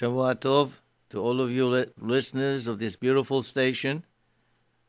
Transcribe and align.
Shavua 0.00 0.34
Tov 0.34 0.70
to 1.10 1.20
all 1.20 1.42
of 1.42 1.50
you 1.50 1.66
li- 1.66 1.92
listeners 1.98 2.66
of 2.66 2.78
this 2.78 2.96
beautiful 2.96 3.42
station, 3.42 4.02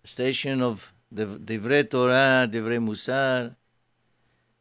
station 0.06 0.62
of 0.62 0.94
Div- 1.14 1.40
Divrei 1.40 1.90
Torah, 1.90 2.48
Divrei 2.50 2.80
Musar. 2.80 3.58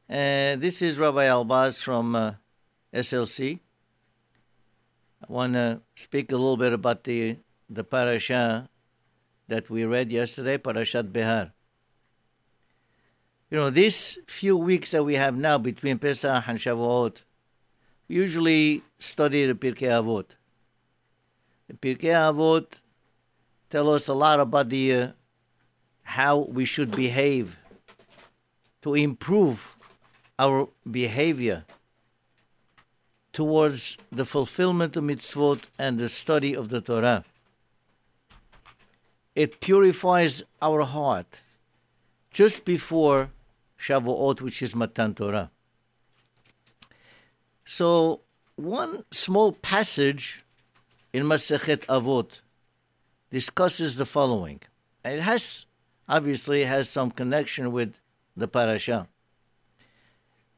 And 0.09 0.61
this 0.61 0.83
is 0.83 0.99
Rabbi 0.99 1.27
Elbaz 1.27 1.81
from 1.81 2.17
uh, 2.17 2.33
SLC. 2.93 3.61
I 5.23 5.33
want 5.33 5.53
to 5.53 5.83
speak 5.95 6.33
a 6.33 6.37
little 6.37 6.57
bit 6.57 6.73
about 6.73 7.05
the, 7.05 7.37
the 7.69 7.85
parasha 7.85 8.69
that 9.47 9.71
we 9.71 9.85
read 9.85 10.11
yesterday, 10.11 10.59
Parashat 10.59 11.13
Behar. 11.13 11.53
You 13.53 13.59
know, 13.59 13.71
these 13.71 14.19
few 14.27 14.57
weeks 14.57 14.91
that 14.91 15.05
we 15.05 15.15
have 15.15 15.37
now 15.37 15.59
between 15.59 15.99
Pesach 15.99 16.49
and 16.49 16.59
Shavuot, 16.59 17.23
we 18.09 18.17
usually 18.17 18.83
study 18.99 19.47
the 19.47 19.55
Pirkei 19.55 19.87
Avot. 19.87 20.35
Pirkei 21.81 22.15
Avot 22.15 22.81
tell 23.69 23.91
us 23.91 24.09
a 24.09 24.15
lot 24.15 24.41
about 24.41 24.69
the 24.69 24.93
uh, 24.93 25.09
how 26.03 26.39
we 26.39 26.65
should 26.65 26.91
behave 26.91 27.57
to 28.83 28.95
improve 28.95 29.77
our 30.39 30.69
behavior 30.91 31.65
towards 33.33 33.97
the 34.11 34.25
fulfillment 34.25 34.97
of 34.97 35.05
mitzvot 35.05 35.65
and 35.79 35.99
the 35.99 36.09
study 36.09 36.55
of 36.57 36.69
the 36.69 36.81
Torah. 36.81 37.25
It 39.37 39.61
purifies 39.61 40.43
our 40.61 40.83
heart 40.83 41.43
just 42.31 42.65
before 42.65 43.31
Shavuot, 43.79 44.41
which 44.41 44.63
is 44.63 44.75
Matan 44.75 45.15
Torah. 45.15 45.51
So, 47.65 48.23
one 48.57 49.05
small 49.11 49.53
passage 49.53 50.45
in 51.13 51.25
Masechet 51.25 51.87
Avot 51.87 52.41
discusses 53.31 53.97
the 53.97 54.07
following. 54.07 54.61
And 55.05 55.15
it 55.15 55.23
has, 55.23 55.67
obviously, 56.09 56.65
has 56.65 56.89
some 56.89 57.11
connection 57.11 57.73
with 57.73 57.95
the 58.37 58.49
parasha. 58.49 59.09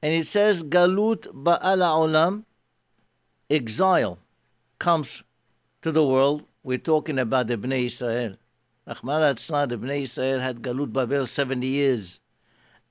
And 0.02 0.14
it 0.14 0.26
says, 0.26 0.62
Galut 0.62 1.28
Ba'ala 1.32 1.90
Olam, 2.02 2.44
exile 3.48 4.18
comes 4.78 5.22
to 5.82 5.92
the 5.92 6.04
world. 6.04 6.44
We're 6.64 6.78
talking 6.78 7.18
about 7.18 7.46
the 7.46 7.56
Bnei 7.56 7.86
Israel. 7.86 8.36
Rahman 8.86 9.20
the 9.68 9.78
Bnei 9.78 10.02
Israel 10.02 10.40
had 10.40 10.60
Galut 10.60 10.92
Babel 10.92 11.26
70 11.26 11.66
years. 11.66 12.18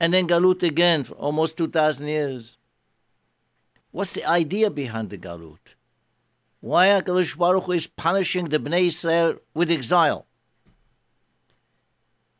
And 0.00 0.14
then 0.14 0.26
Galut 0.26 0.62
again 0.62 1.04
for 1.04 1.14
almost 1.14 1.56
2,000 1.58 2.08
years. 2.08 2.56
What's 3.90 4.14
the 4.14 4.24
idea 4.24 4.70
behind 4.70 5.10
the 5.10 5.18
Galut? 5.18 5.74
Why 6.62 6.86
HaKadosh 6.86 7.36
Baruch 7.36 7.64
Hu 7.64 7.72
is 7.72 7.88
punishing 7.88 8.48
the 8.48 8.60
Bnei 8.60 8.86
Israel 8.86 9.34
with 9.52 9.68
exile? 9.68 10.26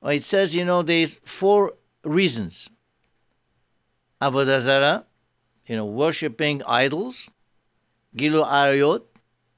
It 0.04 0.22
says, 0.22 0.54
you 0.54 0.64
know, 0.64 0.82
there's 0.82 1.18
four 1.24 1.72
reasons. 2.04 2.70
Avodah 4.20 5.04
you 5.66 5.74
know, 5.74 5.84
worshipping 5.84 6.62
idols. 6.62 7.28
Gilui 8.16 8.46
Arayot, 8.46 9.02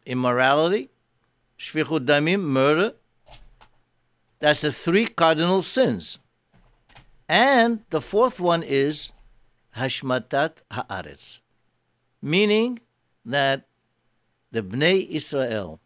immorality. 0.06 0.88
Shefichut 1.58 2.06
Damim, 2.06 2.40
murder. 2.40 2.94
That's 4.38 4.62
the 4.62 4.72
three 4.72 5.06
cardinal 5.06 5.60
sins. 5.60 6.18
And 7.28 7.80
the 7.90 8.00
fourth 8.00 8.40
one 8.40 8.62
is 8.62 9.12
Hashmatat 9.76 10.62
Haaretz, 10.70 11.40
meaning 12.22 12.80
that 13.26 13.66
the 14.55 14.62
Bnei 14.62 15.08
Israel 15.08 15.80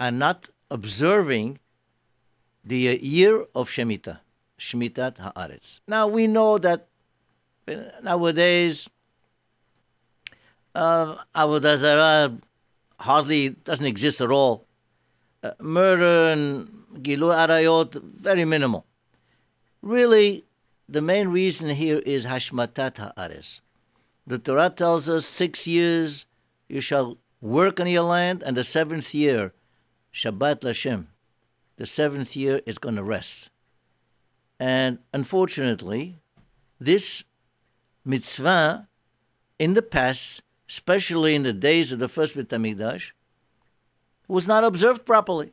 are 0.00 0.10
not 0.10 0.48
observing 0.68 1.60
the 2.64 2.98
year 3.00 3.46
of 3.54 3.68
Shemitah, 3.70 4.18
Shmitat 4.58 5.14
Haaretz. 5.24 5.78
Now 5.86 6.08
we 6.08 6.26
know 6.26 6.58
that 6.58 6.88
nowadays 8.02 8.90
uh, 10.74 11.16
Avodah 11.36 11.76
Zarah 11.76 12.36
hardly 12.98 13.50
doesn't 13.50 13.86
exist 13.86 14.20
at 14.20 14.32
all. 14.32 14.66
Uh, 15.44 15.52
murder 15.60 16.26
and 16.30 16.68
Gilui 16.94 17.36
Arayot, 17.44 18.02
very 18.02 18.44
minimal. 18.44 18.86
Really, 19.82 20.44
the 20.88 21.00
main 21.00 21.28
reason 21.28 21.70
here 21.70 21.98
is 21.98 22.26
Hashmatat 22.26 23.14
Haaretz. 23.16 23.60
The 24.26 24.38
Torah 24.38 24.70
tells 24.70 25.08
us 25.08 25.24
six 25.24 25.68
years 25.68 26.26
you 26.68 26.80
shall 26.80 27.18
work 27.42 27.80
on 27.80 27.88
your 27.88 28.04
land, 28.04 28.42
and 28.42 28.56
the 28.56 28.64
seventh 28.64 29.12
year, 29.12 29.52
Shabbat 30.14 30.60
Lashem, 30.60 31.06
the 31.76 31.84
seventh 31.84 32.36
year 32.36 32.62
is 32.64 32.78
going 32.78 32.94
to 32.94 33.02
rest. 33.02 33.50
And 34.60 34.98
unfortunately, 35.12 36.18
this 36.80 37.24
mitzvah 38.04 38.88
in 39.58 39.74
the 39.74 39.82
past, 39.82 40.42
especially 40.68 41.34
in 41.34 41.42
the 41.42 41.52
days 41.52 41.90
of 41.90 41.98
the 41.98 42.08
first 42.08 42.36
HaMikdash, 42.36 43.10
was 44.28 44.46
not 44.46 44.62
observed 44.62 45.04
properly. 45.04 45.52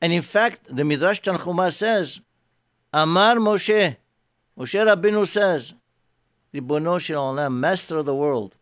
And 0.00 0.12
in 0.12 0.22
fact, 0.22 0.60
the 0.68 0.84
Midrash 0.84 1.20
Tanchuma 1.20 1.72
says, 1.72 2.20
Amar 2.92 3.36
Moshe, 3.36 3.96
Moshe 4.58 4.86
Rabbeinu 4.86 5.26
says, 5.26 5.72
Ribono 6.54 7.00
Shel 7.00 7.34
Olam, 7.34 7.54
Master 7.54 7.96
of 7.96 8.06
the 8.06 8.14
world, 8.14 8.54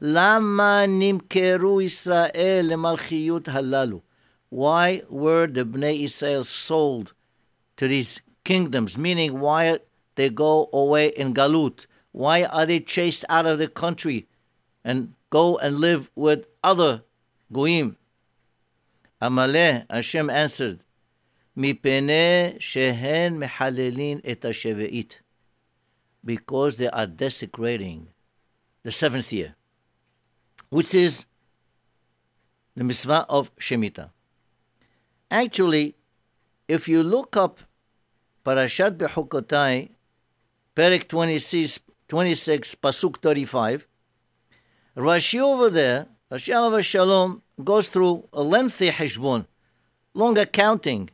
Lama 0.00 0.84
nimkeru 0.86 1.82
Israel 1.82 2.66
lemalchiyut 2.66 3.44
halalu. 3.44 4.02
Why 4.50 5.02
were 5.08 5.46
the 5.46 5.64
Bnei 5.64 6.04
Israel 6.04 6.44
sold 6.44 7.14
to 7.76 7.88
these 7.88 8.20
kingdoms? 8.44 8.98
Meaning, 8.98 9.40
why 9.40 9.78
they 10.16 10.28
go 10.28 10.68
away 10.72 11.08
in 11.08 11.32
galut? 11.32 11.86
Why 12.12 12.44
are 12.44 12.66
they 12.66 12.80
chased 12.80 13.24
out 13.30 13.46
of 13.46 13.58
the 13.58 13.68
country 13.68 14.28
and 14.84 15.14
go 15.30 15.56
and 15.58 15.78
live 15.78 16.10
with 16.14 16.46
other 16.62 17.02
goyim? 17.50 17.96
Amaleh, 19.20 19.86
Hashem 19.90 20.28
answered, 20.28 20.80
Mipene 21.56 22.60
shehen 22.60 23.38
mehalelin 23.38 24.20
et. 24.24 25.20
Because 26.22 26.76
they 26.76 26.88
are 26.88 27.06
desecrating 27.06 28.08
the 28.82 28.90
seventh 28.90 29.32
year 29.32 29.54
which 30.70 30.94
is 30.94 31.26
the 32.74 32.84
mitzvah 32.84 33.26
of 33.28 33.54
Shemitah. 33.56 34.10
Actually, 35.30 35.96
if 36.68 36.88
you 36.88 37.02
look 37.02 37.36
up 37.36 37.60
Parashat 38.44 38.96
Bechukotai, 38.96 39.90
Perek 40.74 41.08
26, 41.08 41.80
26, 42.08 42.74
Pasuk 42.76 43.16
35, 43.18 43.86
Rashi 44.96 45.40
over 45.40 45.70
there, 45.70 46.06
Rashi 46.30 46.52
Alav 46.52 46.82
Shalom, 46.84 47.42
goes 47.62 47.88
through 47.88 48.28
a 48.32 48.42
lengthy 48.42 48.90
heshbon, 48.90 49.46
long 50.14 50.38
accounting, 50.38 51.10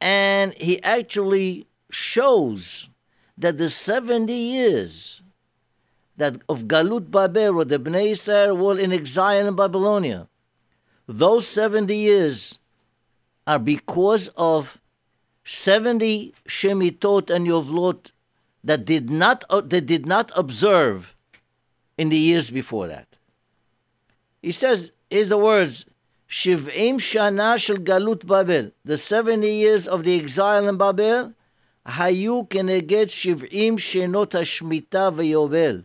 and 0.00 0.54
he 0.54 0.82
actually 0.82 1.66
shows 1.90 2.88
that 3.36 3.58
the 3.58 3.68
70 3.68 4.32
years 4.32 5.22
that 6.18 6.42
of 6.48 6.64
Galut 6.64 7.10
Babel, 7.10 7.54
where 7.54 7.64
the 7.64 7.78
Bnei 7.78 8.10
Israel 8.10 8.56
were 8.56 8.78
in 8.78 8.92
exile 8.92 9.46
in 9.46 9.54
Babylonia, 9.56 10.28
those 11.06 11.46
70 11.46 11.96
years 11.96 12.58
are 13.46 13.58
because 13.58 14.28
of 14.36 14.78
70 15.44 16.34
Shemitot 16.46 17.30
and 17.30 17.46
Yovlot 17.46 18.12
that 18.62 18.84
did 18.84 19.08
not, 19.08 19.44
uh, 19.48 19.62
that 19.62 19.86
did 19.86 20.04
not 20.04 20.30
observe 20.36 21.16
in 21.96 22.10
the 22.10 22.16
years 22.16 22.50
before 22.50 22.88
that. 22.88 23.06
He 24.42 24.52
says, 24.52 24.92
here's 25.08 25.30
the 25.30 25.38
words, 25.38 25.86
Shiv'im 26.28 26.96
Shana 26.96 27.56
Shel 27.58 27.76
Galut 27.76 28.26
Babel, 28.26 28.72
the 28.84 28.98
70 28.98 29.48
years 29.50 29.88
of 29.88 30.04
the 30.04 30.18
exile 30.18 30.68
in 30.68 30.76
Babel, 30.76 31.32
Hayu 31.86 32.46
Keneget 32.48 33.08
Shiv'im 33.08 33.78
Shenot 33.78 34.32
HaShmita 34.32 35.14
V'Yovel 35.14 35.84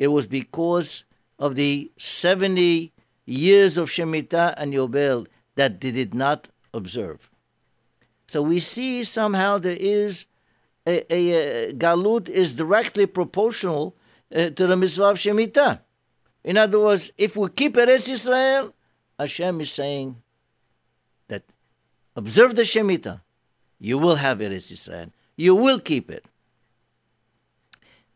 it 0.00 0.08
was 0.08 0.26
because 0.26 1.04
of 1.38 1.56
the 1.56 1.92
70 1.98 2.90
years 3.26 3.76
of 3.76 3.90
Shemitah 3.90 4.54
and 4.56 4.72
Yobel 4.72 5.26
that 5.56 5.82
they 5.82 5.90
did 5.90 6.14
not 6.14 6.48
observe. 6.72 7.28
So 8.26 8.40
we 8.40 8.60
see 8.60 9.04
somehow 9.04 9.58
there 9.58 9.76
is 9.78 10.24
a, 10.86 11.04
a, 11.12 11.18
a 11.68 11.72
galut 11.74 12.30
is 12.30 12.54
directly 12.54 13.04
proportional 13.04 13.94
uh, 14.34 14.48
to 14.48 14.66
the 14.66 14.74
mitzvah 14.74 15.10
of 15.10 15.18
Shemitah. 15.18 15.80
In 16.44 16.56
other 16.56 16.80
words, 16.80 17.12
if 17.18 17.36
we 17.36 17.50
keep 17.50 17.74
Eretz 17.74 18.08
Israel, 18.08 18.72
Hashem 19.18 19.60
is 19.60 19.70
saying 19.70 20.16
that 21.28 21.42
observe 22.16 22.56
the 22.56 22.62
Shemitah, 22.62 23.20
you 23.78 23.98
will 23.98 24.16
have 24.16 24.38
Eretz 24.38 24.72
Israel. 24.72 25.12
You 25.36 25.54
will 25.54 25.78
keep 25.78 26.10
it. 26.10 26.24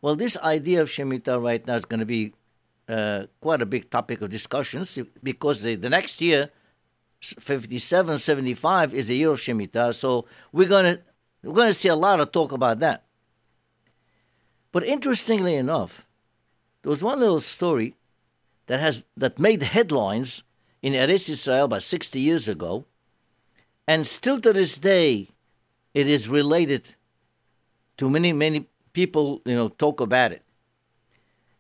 Well, 0.05 0.17
this 0.17 0.37
idea 0.37 0.83
of 0.83 0.91
Shemitah 0.91 1.43
right 1.43 1.67
now 1.67 1.77
is 1.77 1.87
going 1.87 2.01
to 2.01 2.05
be 2.05 2.35
uh, 2.91 3.25
quite 3.41 3.63
a 3.63 3.65
big 3.65 3.89
topic 3.89 4.21
of 4.21 4.29
discussions 4.29 4.99
because 5.23 5.63
the, 5.63 5.77
the 5.77 5.89
next 5.89 6.21
year, 6.21 6.51
57, 7.23 8.19
75, 8.19 8.93
is 8.93 9.09
the 9.09 9.17
year 9.17 9.31
of 9.31 9.39
Shemitah. 9.39 9.95
So 9.95 10.27
we're 10.53 10.69
going 10.69 10.97
to 10.97 11.01
we're 11.43 11.55
going 11.55 11.69
to 11.69 11.73
see 11.73 11.89
a 11.89 11.97
lot 11.97 12.21
of 12.21 12.33
talk 12.33 12.53
about 12.53 12.81
that. 12.81 13.05
But 14.73 14.85
interestingly 14.85 15.55
enough, 15.55 16.07
there 16.83 16.91
was 16.91 17.03
one 17.03 17.19
little 17.19 17.41
story 17.41 17.95
that 18.67 18.81
has 18.81 19.07
that 19.17 19.39
made 19.39 19.63
headlines 19.63 20.43
in 20.83 20.93
Eretz 20.93 21.31
Israel 21.31 21.65
about 21.65 21.83
60 21.83 22.21
years 22.21 22.47
ago, 22.47 22.85
and 23.89 24.07
still 24.07 24.39
to 24.43 24.53
this 24.53 24.77
day, 24.77 25.29
it 25.95 26.07
is 26.07 26.29
related 26.29 26.95
to 27.97 28.11
many 28.11 28.35
many 28.35 28.67
people. 28.95 29.43
You 29.45 29.55
know, 29.55 29.69
talk 29.69 30.01
about 30.01 30.33
it. 30.33 30.43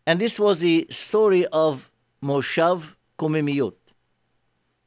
And 0.06 0.20
this 0.20 0.38
was 0.38 0.60
the 0.60 0.86
story 0.90 1.46
of 1.46 1.90
Moshav 2.22 2.94
Komemiyut. 3.18 3.74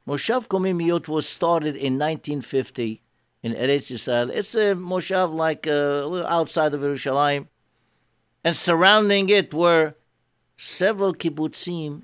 Moshav 0.06 0.48
Komemiyut 0.48 1.06
was 1.06 1.28
started 1.28 1.76
in 1.76 1.98
1950 1.98 3.02
in 3.42 3.52
Eretz 3.54 3.90
Israel. 3.90 4.30
It's 4.30 4.54
a 4.54 4.74
Moshav 4.74 5.34
like 5.34 5.66
uh, 5.66 5.70
a 5.70 6.06
little 6.06 6.26
outside 6.26 6.74
of 6.74 6.80
Jerusalem. 6.80 7.48
And 8.44 8.56
surrounding 8.56 9.28
it 9.28 9.52
were 9.52 9.94
several 10.56 11.14
kibbutzim 11.14 12.02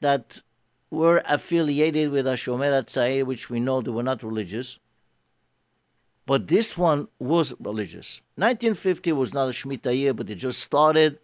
that 0.00 0.42
were 0.90 1.22
affiliated 1.26 2.10
with 2.10 2.26
Hashomer 2.26 2.70
HaTzair, 2.70 3.24
which 3.24 3.50
we 3.50 3.60
know 3.60 3.80
they 3.80 3.90
were 3.90 4.02
not 4.02 4.22
religious. 4.22 4.78
But 6.26 6.48
this 6.48 6.76
one 6.78 7.08
was 7.18 7.52
religious. 7.60 8.20
1950 8.36 9.12
was 9.12 9.34
not 9.34 9.48
a 9.48 9.52
Shemitah 9.52 9.96
year, 9.96 10.14
but 10.14 10.26
they 10.26 10.34
just 10.34 10.60
started. 10.60 11.18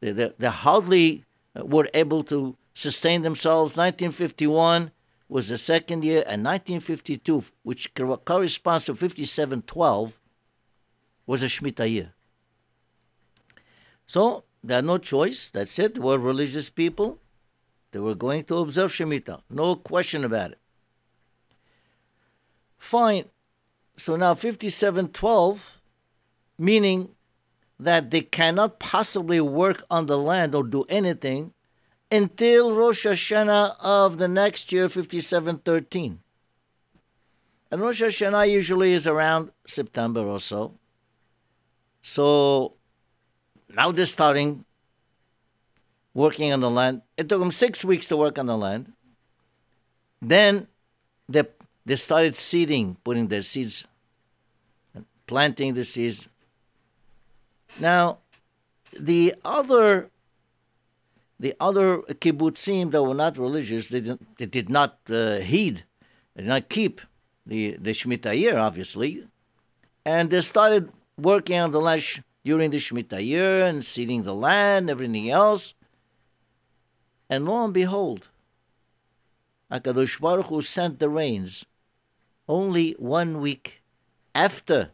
They, 0.00 0.12
they, 0.12 0.32
they 0.38 0.48
hardly 0.48 1.24
uh, 1.54 1.66
were 1.66 1.88
able 1.92 2.24
to 2.24 2.56
sustain 2.74 3.22
themselves. 3.22 3.76
1951 3.76 4.90
was 5.28 5.48
the 5.48 5.58
second 5.58 6.02
year, 6.04 6.20
and 6.20 6.42
1952, 6.42 7.44
which 7.62 7.92
corresponds 8.24 8.86
to 8.86 8.94
5712, 8.94 10.18
was 11.26 11.42
a 11.42 11.46
Shemitah 11.46 11.90
year. 11.90 12.14
So 14.06 14.44
they 14.64 14.76
had 14.76 14.86
no 14.86 14.96
choice. 14.96 15.50
That's 15.50 15.78
it. 15.78 15.94
They 15.94 16.00
were 16.00 16.18
religious 16.18 16.70
people. 16.70 17.18
They 17.90 17.98
were 17.98 18.14
going 18.14 18.44
to 18.44 18.56
observe 18.56 18.92
Shemitah. 18.92 19.42
No 19.50 19.76
question 19.76 20.24
about 20.24 20.52
it. 20.52 20.58
Fine. 22.78 23.26
So 23.98 24.14
now 24.14 24.34
5712, 24.34 25.80
meaning 26.56 27.10
that 27.80 28.10
they 28.10 28.20
cannot 28.20 28.78
possibly 28.78 29.40
work 29.40 29.84
on 29.90 30.06
the 30.06 30.16
land 30.16 30.54
or 30.54 30.62
do 30.62 30.84
anything 30.88 31.52
until 32.10 32.74
Rosh 32.74 33.04
Hashanah 33.04 33.74
of 33.80 34.18
the 34.18 34.28
next 34.28 34.72
year, 34.72 34.88
5713. 34.88 36.20
And 37.70 37.82
Rosh 37.82 38.00
Hashanah 38.00 38.48
usually 38.50 38.92
is 38.92 39.06
around 39.06 39.50
September 39.66 40.20
or 40.20 40.40
so. 40.40 40.74
So 42.00 42.74
now 43.68 43.90
they're 43.90 44.06
starting 44.06 44.64
working 46.14 46.52
on 46.52 46.60
the 46.60 46.70
land. 46.70 47.02
It 47.16 47.28
took 47.28 47.40
them 47.40 47.50
six 47.50 47.84
weeks 47.84 48.06
to 48.06 48.16
work 48.16 48.38
on 48.38 48.46
the 48.46 48.56
land. 48.56 48.92
Then 50.22 50.68
they, 51.28 51.42
they 51.88 51.96
started 51.96 52.34
seeding, 52.36 52.96
putting 53.02 53.28
their 53.28 53.42
seeds, 53.42 53.84
planting 55.26 55.74
the 55.74 55.84
seeds, 55.84 56.28
now, 57.80 58.18
the 58.98 59.34
other 59.44 60.10
the 61.40 61.54
other 61.60 61.98
kibbutzim 61.98 62.90
that 62.90 63.02
were 63.02 63.14
not 63.14 63.38
religious, 63.38 63.88
they, 63.88 64.00
did, 64.00 64.18
they 64.38 64.46
did 64.46 64.68
not 64.68 64.98
uh, 65.08 65.36
heed, 65.36 65.84
they 66.34 66.42
did 66.42 66.48
not 66.48 66.68
keep 66.68 67.00
the, 67.46 67.76
the 67.76 67.92
Shemitah 67.92 68.36
year, 68.36 68.58
obviously. 68.58 69.24
And 70.04 70.30
they 70.30 70.40
started 70.40 70.90
working 71.16 71.56
on 71.60 71.70
the 71.70 71.80
land 71.80 72.24
during 72.44 72.72
the 72.72 72.78
Shemitah 72.78 73.24
year 73.24 73.64
and 73.64 73.84
seeding 73.84 74.24
the 74.24 74.34
land, 74.34 74.90
everything 74.90 75.30
else. 75.30 75.74
And 77.30 77.46
lo 77.46 77.64
and 77.64 77.72
behold, 77.72 78.28
HaKadosh 79.70 80.20
Baruch 80.20 80.46
Hu 80.46 80.60
sent 80.60 80.98
the 80.98 81.08
rains 81.08 81.66
only 82.48 82.92
one 82.98 83.40
week 83.40 83.82
after 84.34 84.90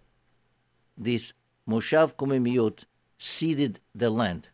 this 0.97 1.33
Moshav 1.69 2.15
Komemiyut 2.15 2.85
seeded 3.19 3.81
the 3.95 4.11
land. 4.11 4.49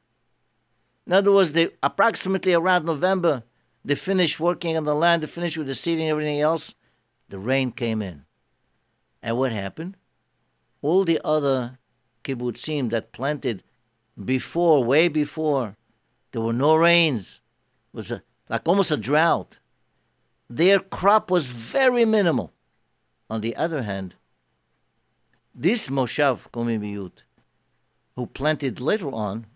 In 1.07 1.13
other 1.13 1.33
words, 1.33 1.53
they 1.53 1.71
approximately 1.83 2.53
around 2.53 2.85
November, 2.85 3.43
they 3.85 3.95
finished 3.95 4.39
working 4.39 4.77
on 4.77 4.85
the 4.85 4.95
land, 4.95 5.23
they 5.23 5.27
finished 5.27 5.57
with 5.57 5.67
the 5.67 5.75
seeding 5.75 6.05
and 6.05 6.11
everything 6.11 6.41
else. 6.41 6.75
The 7.29 7.39
rain 7.39 7.73
came 7.73 8.03
in. 8.03 8.25
And 9.23 9.37
what 9.39 9.53
happened? 9.53 9.97
All 10.83 11.05
the 11.05 11.21
other 11.25 11.79
kibbutzim 12.25 12.91
that 12.91 13.13
planted 13.13 13.63
before, 14.23 14.85
way 14.85 15.09
before, 15.09 15.77
there 16.33 16.43
were 16.43 16.53
no 16.53 16.75
rains. 16.77 17.41
It 17.93 17.97
was 17.97 18.11
a, 18.11 18.23
like 18.49 18.67
almost 18.67 18.91
a 18.91 18.97
drought. 18.97 19.59
Their 20.49 20.81
crop 20.81 21.31
was 21.31 21.47
very 21.47 22.05
minimal. 22.05 22.53
On 23.31 23.41
the 23.41 23.55
other 23.55 23.83
hand, 23.85 24.17
this 25.55 25.87
Moshav 25.87 26.51
Komemiyut, 26.51 27.23
who 28.17 28.27
planted 28.27 28.81
later 28.81 29.09
on, 29.09 29.47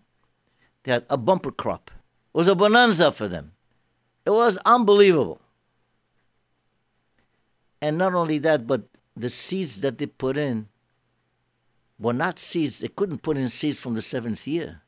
they 0.83 0.93
had 0.93 1.05
a 1.09 1.17
bumper 1.17 1.51
crop. 1.51 1.91
It 2.33 2.37
was 2.37 2.47
a 2.47 2.55
bonanza 2.55 3.11
for 3.11 3.27
them. 3.27 3.51
It 4.25 4.29
was 4.29 4.57
unbelievable. 4.65 5.41
And 7.81 7.97
not 7.97 8.13
only 8.13 8.37
that, 8.39 8.65
but 8.65 8.83
the 9.15 9.29
seeds 9.29 9.81
that 9.81 9.97
they 9.97 10.05
put 10.05 10.37
in 10.37 10.69
were 11.99 12.13
not 12.13 12.39
seeds. 12.39 12.79
They 12.79 12.87
couldn't 12.87 13.23
put 13.23 13.37
in 13.37 13.49
seeds 13.49 13.79
from 13.79 13.95
the 13.95 14.01
seventh 14.01 14.47
year. 14.47 14.81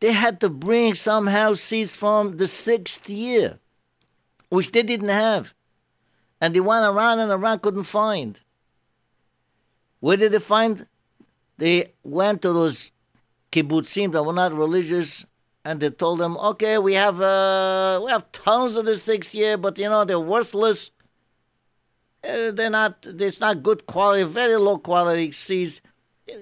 They 0.00 0.12
had 0.12 0.40
to 0.40 0.48
bring 0.48 0.94
somehow 0.94 1.54
seeds 1.54 1.96
from 1.96 2.36
the 2.36 2.46
sixth 2.46 3.08
year, 3.08 3.58
which 4.48 4.70
they 4.70 4.82
didn't 4.82 5.08
have. 5.08 5.53
And 6.44 6.54
they 6.54 6.60
went 6.60 6.84
around 6.84 7.20
and 7.20 7.32
around, 7.32 7.62
couldn't 7.62 7.84
find. 7.84 8.38
Where 10.00 10.18
did 10.18 10.32
they 10.32 10.38
find? 10.38 10.86
They 11.56 11.94
went 12.02 12.42
to 12.42 12.52
those 12.52 12.90
kibbutzim 13.50 14.12
that 14.12 14.22
were 14.22 14.34
not 14.34 14.52
religious, 14.52 15.24
and 15.64 15.80
they 15.80 15.88
told 15.88 16.18
them, 16.20 16.36
"Okay, 16.36 16.76
we 16.76 16.92
have 17.04 17.18
uh, 17.18 17.98
we 18.04 18.10
have 18.10 18.30
tons 18.32 18.76
of 18.76 18.84
the 18.84 18.94
six 18.94 19.34
year, 19.34 19.56
but 19.56 19.78
you 19.78 19.88
know 19.88 20.04
they're 20.04 20.20
worthless. 20.20 20.90
Uh, 22.22 22.50
they're 22.50 22.68
not. 22.68 23.06
It's 23.06 23.40
not 23.40 23.62
good 23.62 23.86
quality, 23.86 24.24
very 24.24 24.58
low 24.58 24.76
quality 24.76 25.32
seeds. 25.32 25.80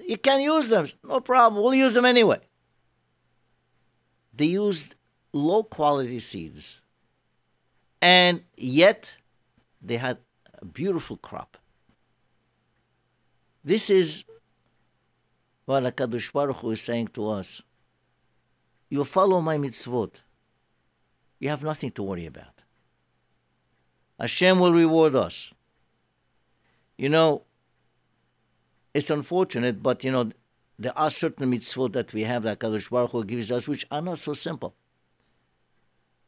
You 0.05 0.17
can 0.17 0.41
use 0.41 0.67
them, 0.67 0.85
no 1.01 1.21
problem. 1.21 1.63
We'll 1.63 1.75
use 1.75 1.93
them 1.93 2.03
anyway." 2.03 2.41
They 4.33 4.47
used 4.47 4.95
low 5.31 5.63
quality 5.63 6.19
seeds, 6.19 6.81
and 8.01 8.43
yet 8.57 9.15
they 9.83 9.97
had 9.97 10.17
a 10.61 10.65
beautiful 10.65 11.17
crop. 11.17 11.57
This 13.63 13.89
is 13.89 14.23
what 15.65 15.83
HaKadosh 15.83 16.31
Baruch 16.31 16.57
Hu 16.57 16.71
is 16.71 16.81
saying 16.81 17.09
to 17.09 17.29
us. 17.29 17.61
You 18.89 19.03
follow 19.03 19.41
my 19.41 19.57
mitzvot. 19.57 20.21
You 21.39 21.49
have 21.49 21.63
nothing 21.63 21.91
to 21.91 22.03
worry 22.03 22.25
about. 22.25 22.63
Hashem 24.19 24.59
will 24.59 24.73
reward 24.73 25.15
us. 25.15 25.51
You 26.97 27.09
know, 27.09 27.43
it's 28.93 29.09
unfortunate, 29.09 29.81
but 29.81 30.03
you 30.03 30.11
know, 30.11 30.31
there 30.77 30.97
are 30.97 31.09
certain 31.09 31.51
mitzvot 31.51 31.93
that 31.93 32.13
we 32.13 32.23
have 32.23 32.43
that 32.43 32.59
Kadosh 32.59 32.89
Baruch 32.89 33.11
Hu 33.11 33.23
gives 33.23 33.51
us, 33.51 33.67
which 33.67 33.85
are 33.91 34.01
not 34.01 34.19
so 34.19 34.33
simple. 34.33 34.75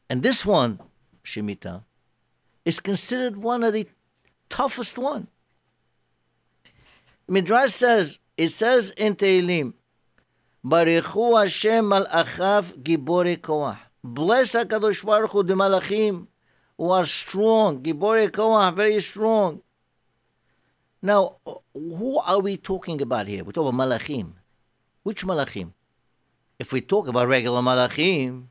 And 0.08 0.22
this 0.22 0.44
one, 0.44 0.80
Shemitah, 1.24 1.84
is 2.66 2.80
considered 2.80 3.36
one 3.36 3.62
of 3.62 3.72
the 3.72 3.88
toughest 4.50 4.98
one. 4.98 5.28
Midrash 7.28 7.70
says, 7.70 8.18
it 8.36 8.50
says 8.50 8.90
in 8.90 9.14
Tehillim, 9.14 9.72
Barichu 10.64 11.40
Hashem 11.40 11.84
malachav 11.84 12.82
gibore 12.82 13.38
koach. 13.38 13.78
Bless 14.02 14.54
HaKadosh 14.54 15.04
Baruch 15.04 15.30
Hu, 15.30 15.42
the 15.44 15.54
malachim, 15.54 16.26
who 16.76 16.90
are 16.90 17.04
strong, 17.04 17.82
gibore 17.82 18.28
koach, 18.28 18.74
very 18.74 19.00
strong. 19.00 19.62
Now, 21.00 21.36
who 21.72 22.18
are 22.18 22.40
we 22.40 22.56
talking 22.56 23.00
about 23.00 23.28
here? 23.28 23.44
We 23.44 23.52
talk 23.52 23.72
about 23.72 23.88
malachim. 23.88 24.32
Which 25.04 25.24
malachim? 25.24 25.72
If 26.58 26.72
we 26.72 26.80
talk 26.80 27.06
about 27.06 27.28
regular 27.28 27.60
malachim, 27.60 28.46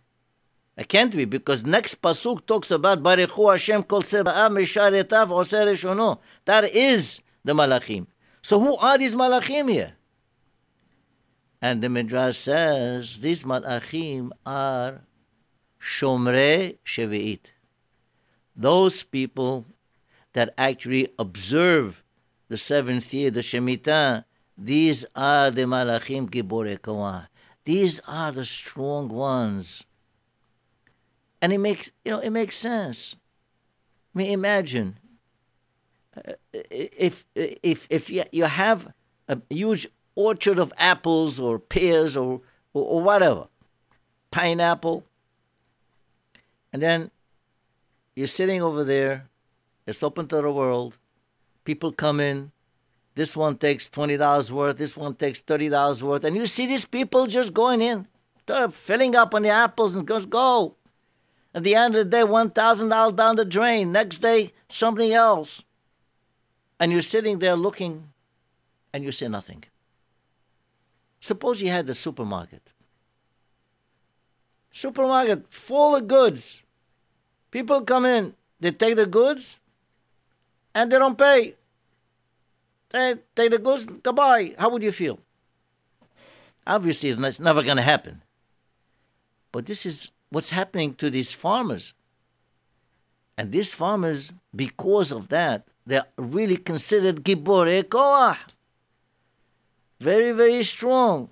can't 0.84 1.16
be 1.16 1.26
because 1.26 1.64
next 1.64 2.02
pasuk 2.02 2.46
talks 2.46 2.70
about 2.70 3.02
Barichu 3.02 3.52
Hashem 3.52 3.84
kol 3.84 4.02
misharetav 4.02 5.32
oser. 5.32 6.20
That 6.46 6.66
is 6.66 7.22
the 7.44 7.54
malachim. 7.54 8.08
So 8.42 8.60
who 8.60 8.76
are 8.78 8.98
these 8.98 9.16
malachim 9.16 9.72
here? 9.72 9.94
And 11.62 11.82
the 11.82 11.90
Midrash 11.90 12.38
says 12.38 13.20
these 13.20 13.44
malachim 13.44 14.32
are 14.46 15.02
Shomrei 15.80 16.78
Shevi'it. 16.86 17.52
Those 18.56 19.04
people 19.04 19.66
that 20.34 20.54
actually 20.58 21.08
observe 21.18 22.04
the 22.50 22.58
seventh 22.58 23.14
year, 23.14 23.32
the 23.32 23.40
Shemitah, 23.40 24.26
these 24.58 25.06
are 25.16 25.52
the 25.52 25.64
Malachim 25.64 26.30
Gibore. 26.30 27.28
These 27.66 28.00
are 28.08 28.32
the 28.32 28.46
strong 28.46 29.10
ones. 29.10 29.86
And 31.42 31.54
it 31.54 31.60
makes, 31.60 31.92
you 32.04 32.12
know, 32.12 32.20
it 32.20 32.30
makes 32.30 32.56
sense. 32.58 33.16
I 34.14 34.20
mean, 34.20 34.32
imagine 34.32 34.98
uh, 36.16 36.34
if, 36.54 37.26
if, 37.36 37.88
if 37.90 38.10
you 38.10 38.46
have 38.46 38.94
a 39.28 39.40
huge 39.50 39.88
orchard 40.16 40.60
of 40.60 40.72
apples 40.78 41.40
or 41.40 41.60
pears 41.60 42.16
or, 42.16 42.42
or, 42.74 42.84
or 42.84 43.02
whatever, 43.02 43.48
pineapple, 44.32 45.04
and 46.72 46.82
then 46.82 47.12
you're 48.16 48.28
sitting 48.28 48.62
over 48.62 48.84
there, 48.84 49.28
it's 49.86 50.02
open 50.02 50.28
to 50.28 50.42
the 50.42 50.52
world, 50.52 50.98
people 51.64 51.92
come 51.92 52.20
in, 52.20 52.52
this 53.16 53.36
one 53.36 53.58
takes 53.58 53.88
$20 53.90 54.52
worth, 54.52 54.78
this 54.78 54.96
one 54.96 55.16
takes 55.16 55.42
$30 55.42 56.02
worth, 56.02 56.24
and 56.24 56.36
you 56.36 56.46
see 56.46 56.66
these 56.66 56.86
people 56.86 57.28
just 57.28 57.54
going 57.54 57.82
in, 57.82 58.08
filling 58.72 59.16
up 59.16 59.34
on 59.34 59.42
the 59.42 59.50
apples 59.50 59.96
and 59.96 60.06
goes, 60.06 60.26
go. 60.26 60.76
At 61.56 61.64
the 61.64 61.74
end 61.74 61.96
of 61.96 62.04
the 62.04 62.18
day, 62.18 62.24
$1,000 62.24 63.16
down 63.16 63.36
the 63.38 63.46
drain. 63.46 63.94
Next 63.94 64.18
day, 64.18 64.52
something 64.68 65.14
else. 65.14 65.64
And 66.82 66.92
you're 66.92 67.00
sitting 67.00 67.40
there 67.40 67.56
looking 67.56 68.10
and 68.94 69.06
you 69.06 69.14
say 69.14 69.30
nothing. 69.30 69.64
Suppose 71.22 71.62
you 71.62 71.70
had 71.70 71.88
the 71.88 71.94
supermarket. 71.94 72.74
Supermarket 74.70 75.46
full 75.50 75.96
of 75.96 76.10
goods. 76.10 76.62
People 77.52 77.82
come 77.82 78.06
in, 78.06 78.36
they 78.60 78.72
take 78.72 78.98
the 78.98 79.06
goods, 79.06 79.58
and 80.74 80.92
they 80.92 81.00
don't 81.00 81.18
pay. 81.18 81.56
They 82.90 83.16
take 83.34 83.52
the 83.52 83.60
goods, 83.60 83.86
goodbye. 83.86 84.56
How 84.60 84.70
would 84.70 84.84
you 84.84 84.92
feel? 84.92 85.20
Obviously, 86.68 87.10
it's 87.10 87.40
never 87.40 87.64
going 87.64 87.78
to 87.78 87.84
happen. 87.84 88.24
But 89.54 89.66
this 89.66 89.86
is 89.86 90.12
what's 90.36 90.50
happening 90.50 90.94
to 90.94 91.10
these 91.10 91.32
farmers. 91.32 91.94
And 93.38 93.54
these 93.54 93.74
farmers, 93.74 94.34
because 94.54 95.14
of 95.14 95.30
that, 95.30 95.66
they're 95.86 96.08
really 96.18 96.58
considered 96.58 97.24
gibore 97.24 97.88
koah. 97.88 98.38
Very, 99.98 100.34
very 100.34 100.62
strong. 100.64 101.30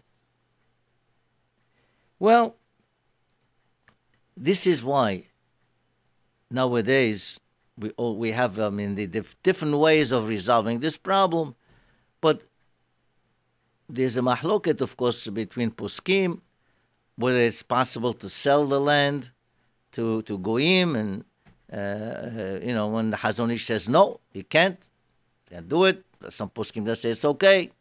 Well, 2.18 2.56
this 4.38 4.66
is 4.66 4.86
why 4.86 5.26
nowadays 6.50 7.42
we 7.78 7.90
all, 7.98 8.16
we 8.16 8.32
have 8.32 8.58
I 8.58 8.70
mean 8.70 8.96
the 8.96 9.08
dif- 9.08 9.36
different 9.44 9.78
ways 9.80 10.14
of 10.14 10.30
resolving 10.30 10.80
this 10.80 10.98
problem, 10.98 11.56
but 12.22 12.44
there's 13.90 14.16
a 14.16 14.22
mahloket, 14.22 14.80
of 14.80 14.96
course, 14.96 15.28
between 15.28 15.72
poskim, 15.72 16.40
whether 17.16 17.40
it's 17.40 17.64
possible 17.64 18.14
to 18.14 18.30
sell 18.30 18.66
the 18.66 18.80
land 18.80 19.32
to 19.94 20.22
to 20.24 20.38
goyim, 20.38 20.96
and 20.96 21.26
uh, 21.72 21.76
uh, 21.76 22.60
you 22.62 22.74
know 22.74 22.88
when 22.88 23.12
the 23.12 23.18
Chazon 23.18 23.54
Ish 23.54 23.66
says 23.66 23.88
no, 23.88 24.20
you 24.34 24.44
can't, 24.44 24.80
can't 25.50 25.68
do 25.68 25.86
it. 25.86 26.04
Some 26.30 26.50
poskim 26.50 26.86
that 26.86 26.98
say 26.98 27.12
it's 27.12 27.26
okay. 27.26 27.72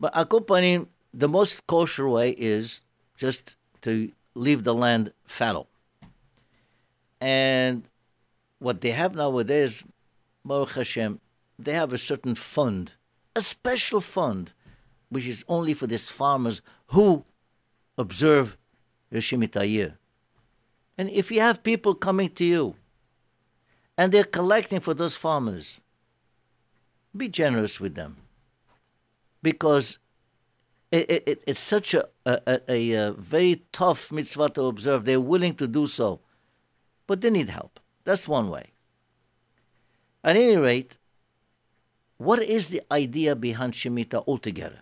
But 0.00 0.14
akopanim, 0.14 0.86
the 1.12 1.28
most 1.28 1.66
kosher 1.66 2.08
way 2.08 2.30
is 2.30 2.80
just 3.16 3.56
to 3.82 4.10
leave 4.34 4.64
the 4.64 4.74
land 4.74 5.12
fallow. 5.24 5.66
And 7.20 7.84
what 8.58 8.80
they 8.80 8.90
have 8.90 9.14
nowadays, 9.14 9.82
Baruch 10.44 10.72
Hashem, 10.72 11.20
they 11.58 11.72
have 11.72 11.92
a 11.92 11.98
certain 11.98 12.34
fund, 12.34 12.92
a 13.34 13.40
special 13.40 14.00
fund, 14.00 14.52
which 15.08 15.26
is 15.26 15.44
only 15.48 15.74
for 15.74 15.86
these 15.86 16.08
farmers 16.08 16.62
who 16.88 17.24
observe 17.98 18.56
Shemitah 19.12 19.94
And 20.96 21.10
if 21.10 21.30
you 21.30 21.40
have 21.40 21.62
people 21.62 21.94
coming 21.94 22.30
to 22.30 22.44
you 22.44 22.76
and 23.96 24.12
they're 24.12 24.24
collecting 24.24 24.80
for 24.80 24.94
those 24.94 25.16
farmers, 25.16 25.80
be 27.16 27.28
generous 27.28 27.80
with 27.80 27.94
them 27.94 28.16
because 29.42 29.98
it, 30.90 31.10
it, 31.10 31.42
it's 31.46 31.60
such 31.60 31.94
a, 31.94 32.08
a, 32.24 32.60
a, 32.68 32.92
a, 32.92 33.12
very 33.12 33.62
tough 33.72 34.10
mitzvah 34.10 34.50
to 34.50 34.62
observe. 34.62 35.04
They're 35.04 35.20
willing 35.20 35.54
to 35.56 35.66
do 35.66 35.86
so, 35.86 36.20
but 37.06 37.20
they 37.20 37.30
need 37.30 37.50
help. 37.50 37.80
That's 38.04 38.26
one 38.26 38.48
way. 38.48 38.72
At 40.24 40.36
any 40.36 40.56
rate, 40.56 40.96
what 42.16 42.42
is 42.42 42.68
the 42.68 42.82
idea 42.90 43.36
behind 43.36 43.74
Shemitah 43.74 44.24
altogether? 44.26 44.80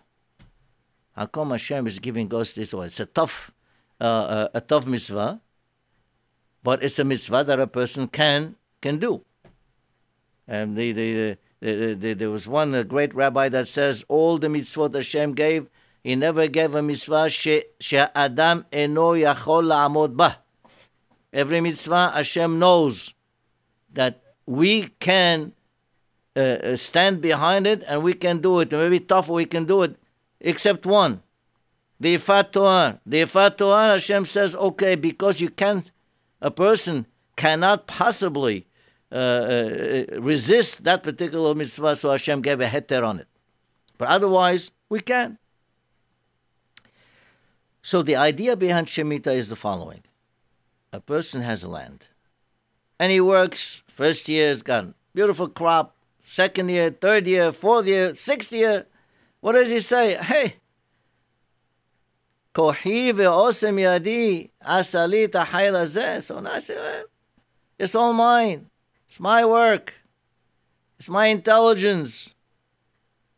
Come 1.25 1.51
Hashem 1.51 1.87
is 1.87 1.97
giving 1.99 2.33
us 2.33 2.53
this 2.53 2.73
one? 2.73 2.85
It's 2.85 2.99
a 2.99 3.05
tough, 3.07 3.51
uh, 3.99 4.03
uh, 4.03 4.47
a 4.53 4.61
tough 4.61 4.85
mitzvah, 4.85 5.41
but 6.63 6.83
it's 6.83 6.99
a 6.99 7.03
mitzvah 7.03 7.43
that 7.45 7.59
a 7.59 7.67
person 7.67 8.07
can 8.07 8.55
can 8.81 8.97
do. 8.97 9.23
And 10.47 10.77
the, 10.77 10.91
the, 10.91 11.37
the, 11.59 11.93
the, 11.95 12.13
there 12.13 12.29
was 12.29 12.47
one 12.47 12.79
great 12.83 13.13
rabbi 13.13 13.49
that 13.49 13.67
says 13.67 14.05
all 14.07 14.37
the 14.37 14.47
mitzvot 14.47 14.95
Hashem 14.95 15.33
gave, 15.33 15.67
He 16.03 16.15
never 16.15 16.47
gave 16.47 16.75
a 16.75 16.81
mitzvah 16.81 17.29
she, 17.29 17.63
Adam 17.91 18.65
eno 18.71 19.13
yachol 19.13 19.63
la'amod 19.63 20.15
ba. 20.15 20.39
Every 21.33 21.59
mitzvah 21.59 22.11
Hashem 22.13 22.59
knows 22.59 23.13
that 23.93 24.21
we 24.45 24.87
can 24.99 25.53
uh, 26.35 26.39
uh, 26.39 26.75
stand 26.75 27.21
behind 27.21 27.67
it 27.67 27.83
and 27.87 28.03
we 28.03 28.13
can 28.13 28.39
do 28.39 28.59
it. 28.59 28.71
Maybe 28.71 28.99
tough, 28.99 29.27
we 29.27 29.45
can 29.45 29.65
do 29.65 29.83
it, 29.83 29.97
except 30.39 30.85
one. 30.85 31.21
The 31.99 32.17
Ifat. 32.17 32.99
The 33.05 33.21
Ifat 33.21 33.59
Hashem 33.59 34.25
says, 34.25 34.55
okay, 34.55 34.95
because 34.95 35.41
you 35.41 35.49
can't, 35.49 35.89
a 36.41 36.51
person 36.51 37.07
cannot 37.35 37.87
possibly 37.87 38.67
uh, 39.11 39.15
uh, 39.15 40.03
resist 40.19 40.83
that 40.83 41.03
particular 41.03 41.55
mitzvah, 41.55 41.95
so 41.95 42.11
Hashem 42.11 42.41
gave 42.41 42.61
a 42.61 42.67
heter 42.67 43.07
on 43.07 43.19
it. 43.19 43.27
But 43.97 44.09
otherwise, 44.09 44.71
we 44.89 44.99
can. 44.99 45.37
So 47.81 48.01
the 48.01 48.15
idea 48.15 48.55
behind 48.57 48.87
Shemitah 48.87 49.33
is 49.33 49.49
the 49.49 49.55
following 49.55 50.03
a 50.91 50.99
person 50.99 51.41
has 51.41 51.63
a 51.63 51.69
land 51.69 52.07
and 52.99 53.11
he 53.11 53.21
works. 53.21 53.83
First 53.87 54.27
year, 54.27 54.49
he's 54.49 54.61
got 54.61 54.93
beautiful 55.13 55.47
crop. 55.47 55.95
Second 56.23 56.69
year, 56.69 56.89
third 56.89 57.25
year, 57.27 57.51
fourth 57.51 57.87
year, 57.87 58.13
sixth 58.15 58.51
year. 58.51 58.85
What 59.47 59.53
does 59.53 59.69
he 59.69 59.79
say? 59.79 60.15
Hey, 60.15 60.55
kohi 62.53 63.13
ve'osem 63.13 63.79
yadi 63.79 64.49
asali 64.61 65.25
tahayl 65.29 65.71
hazeh. 65.71 66.21
So 66.21 66.41
now 66.41 66.51
I 66.51 66.59
say, 66.59 67.03
it's 67.79 67.95
all 67.95 68.11
mine. 68.11 68.69
It's 69.07 69.21
my 69.21 69.45
work. 69.45 69.93
It's 70.99 71.07
my 71.07 71.27
intelligence. 71.27 72.33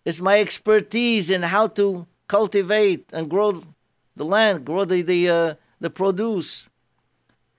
It's 0.04 0.20
my 0.20 0.40
expertise 0.40 1.30
in 1.30 1.44
how 1.44 1.68
to 1.78 2.08
cultivate 2.28 3.06
and 3.14 3.30
grow 3.30 3.62
the 4.16 4.26
land, 4.26 4.66
grow 4.66 4.86
the 4.86 5.04
the, 5.04 5.30
uh, 5.30 5.54
the 5.80 5.92
produce. 5.92 6.68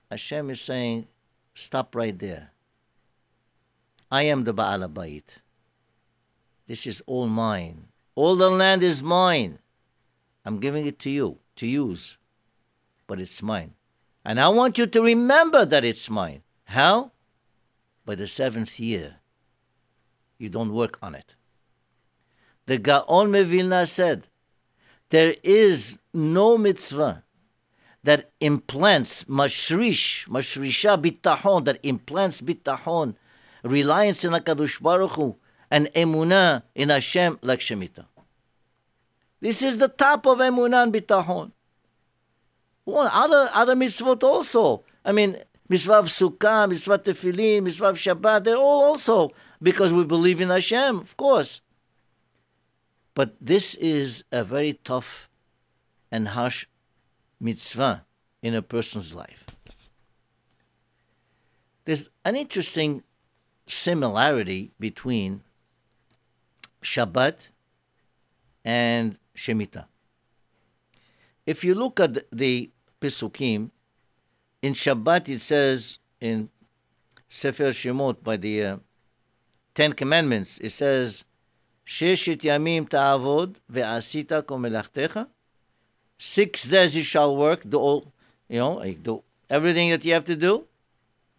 Hashem 0.09 0.49
is 0.49 0.59
saying, 0.59 1.07
Stop 1.53 1.95
right 1.95 2.19
there. 2.19 2.51
I 4.11 4.23
am 4.23 4.43
the 4.43 4.51
Baal 4.51 4.89
Bayit. 4.89 5.39
This 6.67 6.85
is 6.85 7.01
all 7.07 7.27
mine. 7.27 7.90
All 8.21 8.35
the 8.35 8.51
land 8.51 8.83
is 8.83 9.01
mine. 9.01 9.57
I'm 10.45 10.59
giving 10.59 10.85
it 10.85 10.99
to 10.99 11.09
you 11.09 11.39
to 11.55 11.65
use, 11.65 12.17
but 13.07 13.19
it's 13.19 13.41
mine. 13.41 13.73
And 14.23 14.39
I 14.39 14.47
want 14.49 14.77
you 14.77 14.85
to 14.85 15.01
remember 15.01 15.65
that 15.65 15.83
it's 15.83 16.07
mine. 16.07 16.43
How? 16.65 17.13
By 18.05 18.13
the 18.13 18.27
seventh 18.27 18.79
year, 18.79 19.15
you 20.37 20.49
don't 20.49 20.71
work 20.71 20.99
on 21.01 21.15
it. 21.15 21.33
The 22.67 22.77
Gaon 22.77 23.31
Mevilna 23.31 23.87
said, 23.87 24.27
There 25.09 25.33
is 25.41 25.97
no 26.13 26.59
mitzvah 26.59 27.23
that 28.03 28.29
implants 28.39 29.23
mashrish, 29.23 30.29
mashrisha 30.29 30.93
bitahon, 31.01 31.65
that 31.65 31.79
implants 31.81 32.39
bitahon, 32.39 33.15
reliance 33.63 34.23
in 34.23 34.33
HaKadosh 34.33 34.79
Baruch 34.79 35.13
Hu, 35.13 35.37
and 35.71 35.87
emunah 35.95 36.61
in 36.75 36.89
Hashem 36.89 37.39
like 37.41 37.61
Shemitah. 37.61 38.05
This 39.41 39.63
is 39.63 39.79
the 39.79 39.87
top 39.87 40.25
of 40.27 40.37
emunah 40.37 40.83
and 40.83 40.93
bitahon. 40.93 41.51
Well, 42.85 43.09
other, 43.11 43.49
other 43.53 43.75
mitzvot 43.75 44.23
also. 44.23 44.83
I 45.03 45.11
mean, 45.11 45.37
mitzvah 45.67 45.93
of 45.93 46.05
Sukkah, 46.05 46.69
mitzvah 46.69 46.99
tefillin, 46.99 47.63
mitzvah 47.63 47.89
of 47.89 47.97
Shabbat, 47.97 48.43
they're 48.43 48.55
all 48.55 48.83
also 48.83 49.31
because 49.61 49.91
we 49.91 50.03
believe 50.03 50.39
in 50.39 50.49
Hashem, 50.49 50.99
of 50.99 51.17
course. 51.17 51.61
But 53.13 53.35
this 53.41 53.75
is 53.75 54.23
a 54.31 54.43
very 54.43 54.73
tough 54.83 55.27
and 56.11 56.29
harsh 56.29 56.67
mitzvah 57.39 58.05
in 58.41 58.53
a 58.53 58.61
person's 58.61 59.13
life. 59.13 59.45
There's 61.85 62.09
an 62.23 62.35
interesting 62.35 63.03
similarity 63.67 64.71
between 64.79 65.41
Shabbat 66.83 67.47
and 68.63 69.17
Shemitah. 69.35 69.85
If 71.45 71.63
you 71.63 71.73
look 71.73 71.99
at 71.99 72.29
the 72.31 72.69
Pesukim, 73.01 73.71
in 74.61 74.73
Shabbat 74.73 75.29
it 75.29 75.41
says 75.41 75.97
in 76.19 76.49
Sefer 77.27 77.69
Shemot 77.69 78.23
by 78.23 78.37
the 78.37 78.63
uh, 78.63 78.77
Ten 79.73 79.93
Commandments, 79.93 80.59
it 80.59 80.69
says, 80.69 81.25
Sheshet 81.85 82.41
yamim 82.41 82.87
ta'avod 82.87 83.55
ve'asita 83.71 84.45
ko 84.45 85.27
Six 86.17 86.65
days 86.65 86.95
you 86.95 87.03
shall 87.03 87.35
work, 87.35 87.67
do 87.67 87.79
all, 87.79 88.13
you 88.47 88.59
know, 88.59 88.83
do 89.01 89.23
everything 89.49 89.89
that 89.89 90.05
you 90.05 90.13
have 90.13 90.25
to 90.25 90.35
do. 90.35 90.65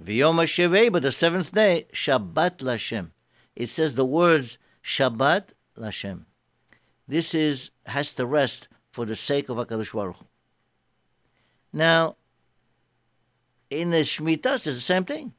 V'yom 0.02 0.40
ha'shevei, 0.40 0.90
but 0.90 1.02
the 1.02 1.12
seventh 1.12 1.54
day, 1.54 1.86
Shabbat 1.92 2.58
Lashem. 2.58 3.10
It 3.54 3.68
says 3.68 3.94
the 3.94 4.04
words 4.04 4.58
Shabbat 4.82 5.50
Lashem. 5.78 6.24
This 7.12 7.34
is 7.34 7.70
has 7.84 8.14
to 8.14 8.24
rest 8.24 8.68
for 8.90 9.04
the 9.04 9.14
sake 9.14 9.50
of 9.50 9.58
Hakadosh 9.58 9.92
Baruch. 9.92 10.16
Now, 11.70 12.16
in 13.68 13.90
the 13.90 13.98
Shemitah, 13.98 14.54
it's 14.54 14.64
the 14.64 14.72
same 14.72 15.04
thing. 15.04 15.34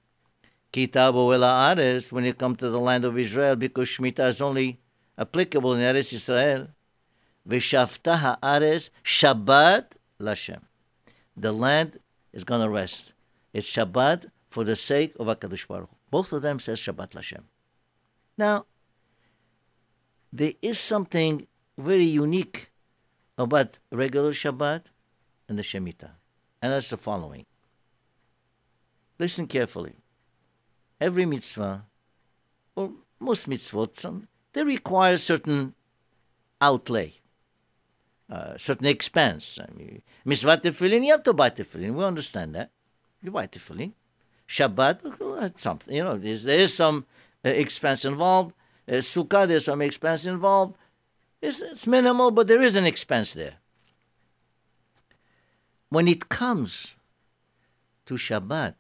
Kitabu 0.72 1.34
ela 1.34 1.72
Ares, 1.72 2.12
when 2.12 2.26
you 2.26 2.34
come 2.36 2.56
to 2.58 2.70
the 2.70 2.80
land 2.80 3.06
of 3.06 3.18
Israel, 3.18 3.56
because 3.56 3.90
Shemitah 3.90 4.28
is 4.28 4.40
only 4.40 4.82
applicable 5.18 5.74
in 5.74 5.82
Eretz 5.82 6.14
Israel. 6.14 6.68
V'shavta 7.50 8.18
ha'ares 8.20 8.92
Shabbat 9.04 9.94
Lashem. 10.20 10.62
The 11.36 11.52
land 11.52 11.98
is 12.34 12.44
going 12.44 12.62
to 12.62 12.70
rest. 12.70 13.14
It's 13.52 13.68
Shabbat 13.68 14.30
for 14.52 14.64
the 14.64 14.76
sake 14.76 15.16
of 15.20 15.26
HaKadosh 15.26 15.68
Baruch 15.68 15.90
Both 16.12 16.34
of 16.34 16.44
them 16.44 16.60
says 16.60 16.80
Shabbat 16.80 17.14
Lashem. 17.18 17.46
Now, 18.38 18.68
there 20.32 20.54
is 20.62 20.78
something 20.78 21.48
very 21.78 22.06
unique 22.06 22.72
about 23.38 23.80
regular 23.92 24.32
Shabbat 24.32 24.84
and 25.48 25.58
the 25.58 25.64
Shemitah. 25.64 26.12
And 26.62 26.72
that's 26.72 26.90
the 26.90 26.98
following. 26.98 27.46
Listen 29.20 29.48
carefully. 29.48 29.94
Every 31.02 31.26
mitzvah, 31.26 31.86
or 32.76 32.92
most 33.20 33.50
mitzvot, 33.50 33.98
some, 33.98 34.28
they 34.54 34.64
require 34.64 35.18
certain 35.18 35.74
outlay, 36.62 37.16
uh, 38.32 38.58
certain 38.58 38.86
expense. 38.86 39.60
I 39.62 39.74
mean, 39.74 40.02
mitzvah 40.24 40.58
tefillin, 40.58 41.04
you 41.04 41.12
have 41.12 41.24
to 41.24 41.34
buy 41.34 41.50
tefillin. 41.50 41.94
We 41.94 42.04
understand 42.04 42.56
that. 42.56 42.72
You 43.22 43.32
buy 43.32 43.48
tefillin. 43.48 43.92
Shabbat, 44.48 45.60
something, 45.60 45.96
you 45.96 46.04
know, 46.04 46.18
there 46.18 46.60
is 46.60 46.74
some 46.74 47.06
uh, 47.44 47.50
expense 47.50 48.06
involved. 48.06 48.54
Uh, 48.88 48.94
Sukkah, 48.96 49.48
there's 49.48 49.66
some 49.66 49.82
expense 49.82 50.26
involved. 50.26 50.76
It's, 51.44 51.60
it's 51.60 51.86
minimal, 51.86 52.32
but 52.32 52.48
there 52.48 52.62
is 52.62 52.78
an 52.78 52.86
expense 52.86 53.34
there. 53.34 53.56
When 55.90 56.08
it 56.08 56.30
comes 56.30 56.96
to 58.06 58.14
Shabbat 58.14 58.76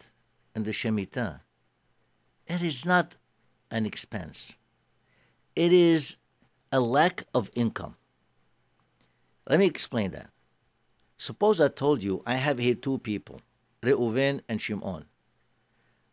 and 0.55 0.63
the 0.63 0.71
Shemitah, 0.71 1.41
it 2.47 2.61
is 2.61 2.85
not 2.85 3.17
an 3.69 3.85
expense. 3.85 4.53
It 5.57 5.73
is 5.73 6.15
a 6.71 6.79
lack 6.79 7.25
of 7.33 7.51
income. 7.53 7.97
Let 9.49 9.59
me 9.59 9.65
explain 9.65 10.11
that. 10.11 10.29
Suppose 11.17 11.59
I 11.59 11.67
told 11.67 12.01
you 12.01 12.23
I 12.25 12.35
have 12.35 12.59
here 12.59 12.75
two 12.75 12.97
people, 12.97 13.41
Reuven 13.81 14.39
and 14.47 14.61
Shimon. 14.61 15.03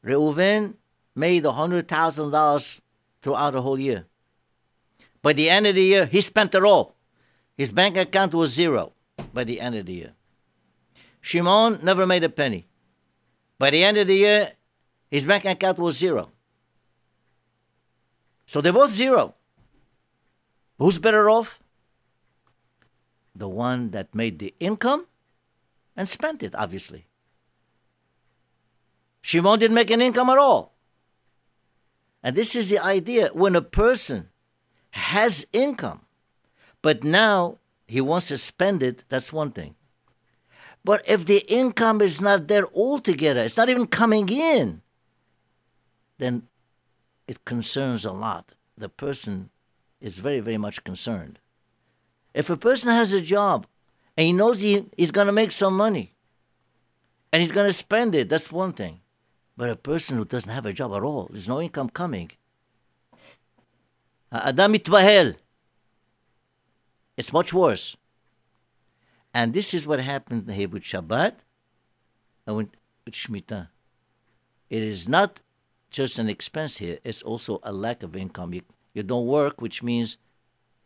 Reuven 0.04 0.74
made 1.14 1.44
$100,000 1.44 2.80
throughout 3.22 3.52
the 3.52 3.62
whole 3.62 3.78
year. 3.78 4.06
By 5.22 5.32
the 5.34 5.50
end 5.50 5.66
of 5.66 5.74
the 5.74 5.84
year, 5.84 6.06
he 6.06 6.20
spent 6.20 6.54
it 6.54 6.62
all. 6.62 6.96
His 7.56 7.72
bank 7.72 7.96
account 7.96 8.32
was 8.32 8.52
zero 8.52 8.92
by 9.34 9.44
the 9.44 9.60
end 9.60 9.74
of 9.74 9.86
the 9.86 9.92
year. 9.92 10.12
Shimon 11.20 11.80
never 11.82 12.06
made 12.06 12.24
a 12.24 12.30
penny. 12.30 12.66
By 13.58 13.70
the 13.70 13.84
end 13.84 13.98
of 13.98 14.06
the 14.06 14.16
year, 14.16 14.52
his 15.10 15.26
bank 15.26 15.44
account 15.44 15.78
was 15.78 15.98
zero. 15.98 16.30
So 18.46 18.60
they're 18.60 18.72
both 18.72 18.90
zero. 18.90 19.34
Who's 20.78 20.98
better 20.98 21.28
off? 21.28 21.60
The 23.36 23.48
one 23.48 23.90
that 23.90 24.14
made 24.14 24.38
the 24.38 24.54
income 24.58 25.06
and 25.94 26.08
spent 26.08 26.42
it, 26.42 26.54
obviously. 26.54 27.06
Shimon 29.20 29.58
didn't 29.58 29.74
make 29.74 29.90
an 29.90 30.00
income 30.00 30.30
at 30.30 30.38
all. 30.38 30.72
And 32.22 32.34
this 32.34 32.56
is 32.56 32.70
the 32.70 32.78
idea 32.78 33.28
when 33.34 33.54
a 33.54 33.62
person 33.62 34.30
has 34.90 35.46
income, 35.52 36.02
but 36.82 37.04
now 37.04 37.58
he 37.86 38.00
wants 38.00 38.28
to 38.28 38.36
spend 38.36 38.82
it, 38.82 39.04
that's 39.08 39.32
one 39.32 39.50
thing. 39.50 39.74
But 40.84 41.02
if 41.06 41.26
the 41.26 41.40
income 41.52 42.00
is 42.00 42.20
not 42.20 42.48
there 42.48 42.66
altogether, 42.74 43.40
it's 43.40 43.56
not 43.56 43.68
even 43.68 43.86
coming 43.86 44.28
in, 44.28 44.82
then 46.18 46.48
it 47.26 47.44
concerns 47.44 48.04
a 48.04 48.12
lot. 48.12 48.54
The 48.76 48.88
person 48.88 49.50
is 50.00 50.18
very, 50.18 50.40
very 50.40 50.56
much 50.56 50.82
concerned. 50.84 51.38
If 52.32 52.48
a 52.48 52.56
person 52.56 52.90
has 52.90 53.12
a 53.12 53.20
job 53.20 53.66
and 54.16 54.26
he 54.26 54.32
knows 54.32 54.60
he, 54.60 54.86
he's 54.96 55.10
going 55.10 55.26
to 55.26 55.32
make 55.32 55.52
some 55.52 55.76
money 55.76 56.14
and 57.32 57.42
he's 57.42 57.52
going 57.52 57.68
to 57.68 57.72
spend 57.72 58.14
it, 58.14 58.28
that's 58.28 58.50
one 58.50 58.72
thing. 58.72 59.00
But 59.56 59.68
a 59.68 59.76
person 59.76 60.16
who 60.16 60.24
doesn't 60.24 60.50
have 60.50 60.64
a 60.64 60.72
job 60.72 60.94
at 60.94 61.02
all, 61.02 61.28
there's 61.30 61.48
no 61.48 61.60
income 61.60 61.90
coming, 61.90 62.30
האדם 64.31 64.71
מתבהל. 64.71 65.33
It's 67.17 67.31
much 67.31 67.53
worse. 67.53 67.95
And 69.33 69.53
this 69.53 69.73
is 69.73 69.87
what 69.87 69.99
happened 69.99 70.49
here 70.51 70.67
with 70.67 70.83
Shabbat 70.83 71.33
and 72.45 72.55
with, 72.57 72.69
with 73.05 73.13
Shemitah. 73.13 73.69
It 74.69 74.83
is 74.83 75.07
not 75.07 75.41
just 75.91 76.19
an 76.19 76.29
expense 76.29 76.77
here, 76.77 76.99
it's 77.03 77.21
also 77.21 77.59
a 77.63 77.71
lack 77.71 78.03
of 78.03 78.15
income. 78.15 78.53
You, 78.53 78.61
you 78.93 79.03
don't 79.03 79.27
work, 79.27 79.61
which 79.61 79.81
means 79.81 80.17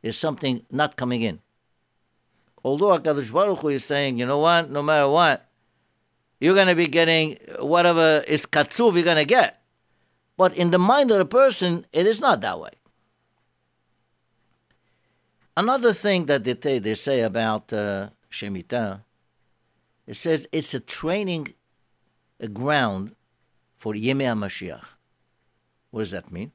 there's 0.01 0.17
something 0.17 0.65
not 0.71 0.95
coming 0.95 1.21
in. 1.21 1.39
Although 2.63 2.97
HaKadosh 2.97 3.31
Baruch 3.31 3.59
Hu 3.59 3.69
is 3.69 3.85
saying, 3.85 4.19
you 4.19 4.25
know 4.25 4.39
what, 4.39 4.69
no 4.69 4.83
matter 4.83 5.07
what, 5.07 5.49
you're 6.39 6.55
going 6.55 6.67
to 6.67 6.75
be 6.75 6.87
getting 6.87 7.37
whatever 7.59 8.23
is 8.27 8.45
katsuv 8.45 8.93
you're 8.93 9.03
going 9.03 9.17
to 9.17 9.25
get. 9.25 9.61
But 10.37 10.55
in 10.55 10.71
the 10.71 10.79
mind 10.79 11.11
of 11.11 11.17
the 11.17 11.25
person, 11.25 11.85
it 11.91 12.07
is 12.07 12.21
not 12.21 12.41
that 12.41 12.59
way. 12.59 12.71
Another 15.56 15.92
thing 15.92 16.26
that 16.26 16.44
they, 16.44 16.78
they 16.78 16.94
say 16.94 17.20
about 17.20 17.72
uh, 17.72 18.10
Shemitah, 18.30 19.02
it 20.06 20.14
says 20.14 20.48
it's 20.50 20.74
a 20.74 20.80
training 20.80 21.54
a 22.40 22.48
ground 22.48 23.14
for 23.78 23.94
Yemei 23.94 24.24
HaMashiach. 24.24 24.84
What 25.90 26.00
does 26.00 26.10
that 26.10 26.32
mean? 26.32 26.50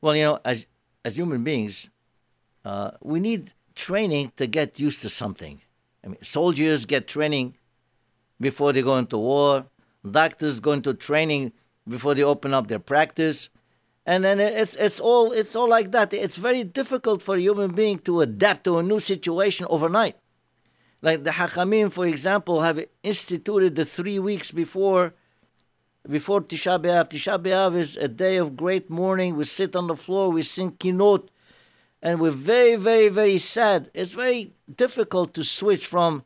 Well, 0.00 0.16
you 0.16 0.24
know, 0.24 0.38
as, 0.44 0.66
as 1.04 1.16
human 1.16 1.44
beings, 1.44 1.88
uh, 2.64 2.92
we 3.00 3.20
need 3.20 3.52
training 3.74 4.32
to 4.36 4.46
get 4.46 4.80
used 4.80 5.02
to 5.02 5.08
something. 5.08 5.60
I 6.04 6.08
mean, 6.08 6.18
soldiers 6.22 6.86
get 6.86 7.06
training 7.06 7.56
before 8.40 8.72
they 8.72 8.82
go 8.82 8.96
into 8.96 9.18
war. 9.18 9.66
Doctors 10.10 10.58
go 10.60 10.72
into 10.72 10.94
training 10.94 11.52
before 11.86 12.14
they 12.14 12.24
open 12.24 12.52
up 12.52 12.66
their 12.66 12.78
practice 12.78 13.48
and 14.06 14.24
then 14.24 14.40
it's 14.40 14.74
it's 14.76 15.00
all 15.00 15.32
it's 15.32 15.54
all 15.54 15.68
like 15.68 15.92
that. 15.92 16.12
It's 16.12 16.36
very 16.36 16.64
difficult 16.64 17.22
for 17.22 17.36
a 17.36 17.40
human 17.40 17.72
being 17.72 17.98
to 18.00 18.20
adapt 18.20 18.64
to 18.64 18.78
a 18.78 18.82
new 18.82 19.00
situation 19.00 19.66
overnight. 19.68 20.16
Like 21.02 21.24
the 21.24 21.30
Hachamim, 21.30 21.92
for 21.92 22.06
example, 22.06 22.60
have 22.60 22.84
instituted 23.02 23.74
the 23.74 23.84
three 23.84 24.18
weeks 24.18 24.50
before 24.50 25.14
before 26.08 26.40
Tisha 26.40 26.82
B'av. 26.82 27.10
Tisha 27.10 27.42
B'av 27.42 27.76
is 27.76 27.96
a 27.96 28.08
day 28.08 28.36
of 28.36 28.56
great 28.56 28.90
mourning. 28.90 29.36
We 29.36 29.44
sit 29.44 29.76
on 29.76 29.86
the 29.86 29.96
floor, 29.96 30.30
we 30.30 30.42
sing 30.42 30.72
kinot, 30.72 31.28
and 32.02 32.20
we're 32.20 32.30
very, 32.30 32.76
very, 32.76 33.08
very 33.08 33.38
sad. 33.38 33.90
It's 33.94 34.12
very 34.12 34.54
difficult 34.74 35.34
to 35.34 35.44
switch 35.44 35.86
from 35.86 36.24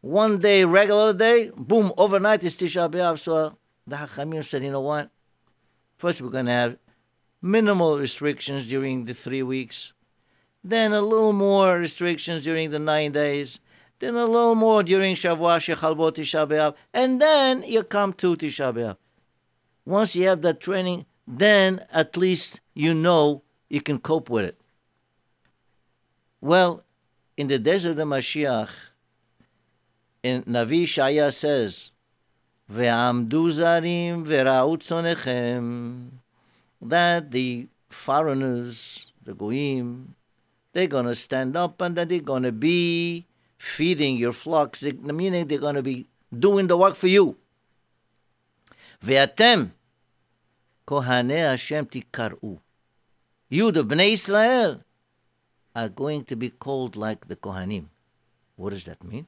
one 0.00 0.38
day, 0.38 0.64
regular 0.64 1.12
day, 1.12 1.50
boom, 1.56 1.92
overnight 1.96 2.42
is 2.42 2.56
Tisha 2.56 2.90
B'av. 2.90 3.18
So 3.18 3.56
the 3.86 3.96
Hachamim 3.96 4.44
said, 4.44 4.62
you 4.64 4.70
know 4.70 4.80
what? 4.80 5.10
First, 5.96 6.20
we're 6.20 6.30
going 6.30 6.46
to 6.46 6.52
have 6.52 6.76
minimal 7.42 7.98
restrictions 7.98 8.68
during 8.68 9.04
the 9.04 9.12
three 9.12 9.42
weeks, 9.42 9.92
then 10.64 10.92
a 10.92 11.00
little 11.02 11.32
more 11.32 11.76
restrictions 11.76 12.44
during 12.44 12.70
the 12.70 12.78
nine 12.78 13.10
days, 13.12 13.58
then 13.98 14.14
a 14.14 14.24
little 14.24 14.54
more 14.54 14.82
during 14.82 15.16
Shavuot, 15.16 15.76
Shechalbot, 15.76 16.12
Tisha 16.14 16.48
B'Av, 16.48 16.74
and 16.94 17.20
then 17.20 17.64
you 17.64 17.82
come 17.82 18.12
to 18.14 18.36
Tisha 18.36 18.72
B'Av. 18.72 18.96
Once 19.84 20.14
you 20.14 20.26
have 20.26 20.42
that 20.42 20.60
training, 20.60 21.04
then 21.26 21.84
at 21.92 22.16
least 22.16 22.60
you 22.74 22.94
know 22.94 23.42
you 23.68 23.80
can 23.80 23.98
cope 23.98 24.30
with 24.30 24.44
it. 24.44 24.60
Well, 26.40 26.84
in 27.36 27.48
the 27.48 27.58
days 27.58 27.84
of 27.84 27.96
the 27.96 28.04
Mashiach, 28.04 28.70
in 30.22 30.42
Navi 30.44 30.84
Shaya 30.84 31.32
says, 31.32 31.90
Ve'amdu 32.70 33.50
zarim 33.50 34.24
ve'ra'u 34.24 34.78
tzonechem 34.78 36.21
that 36.82 37.30
the 37.30 37.68
foreigners, 37.88 39.06
the 39.22 39.34
goyim, 39.34 40.14
they're 40.72 40.86
going 40.86 41.06
to 41.06 41.14
stand 41.14 41.56
up 41.56 41.80
and 41.80 41.96
that 41.96 42.08
they're 42.08 42.20
going 42.20 42.42
to 42.42 42.52
be 42.52 43.26
feeding 43.58 44.16
your 44.16 44.32
flocks, 44.32 44.82
meaning 44.82 45.46
they're 45.46 45.58
going 45.58 45.76
to 45.76 45.82
be 45.82 46.08
doing 46.36 46.66
the 46.66 46.76
work 46.76 46.96
for 46.96 47.06
you. 47.06 47.36
Ve'atem 49.04 49.70
kohane 50.86 51.50
Hashem 51.50 51.86
tikaru. 51.86 52.58
You, 53.48 53.70
the 53.70 53.84
Bnei 53.84 54.12
Israel, 54.12 54.80
are 55.76 55.88
going 55.88 56.24
to 56.24 56.36
be 56.36 56.50
called 56.50 56.96
like 56.96 57.28
the 57.28 57.36
Kohanim. 57.36 57.86
What 58.56 58.70
does 58.70 58.84
that 58.86 59.02
mean? 59.04 59.26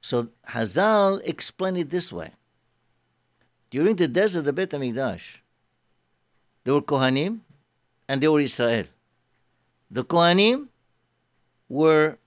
So 0.00 0.28
Hazal 0.48 1.20
explained 1.24 1.78
it 1.78 1.90
this 1.90 2.12
way. 2.12 2.32
During 3.70 3.96
the 3.96 4.08
days 4.08 4.36
of 4.36 4.44
the 4.44 4.52
Bet 4.52 4.70
HaMikdash, 4.70 5.38
there 6.64 6.74
were 6.74 6.82
Kohanim 6.82 7.40
and 8.08 8.22
there 8.22 8.32
were 8.32 8.40
Israel. 8.40 8.84
The 9.90 10.04
Kohanim 10.04 10.68
were 11.68 12.18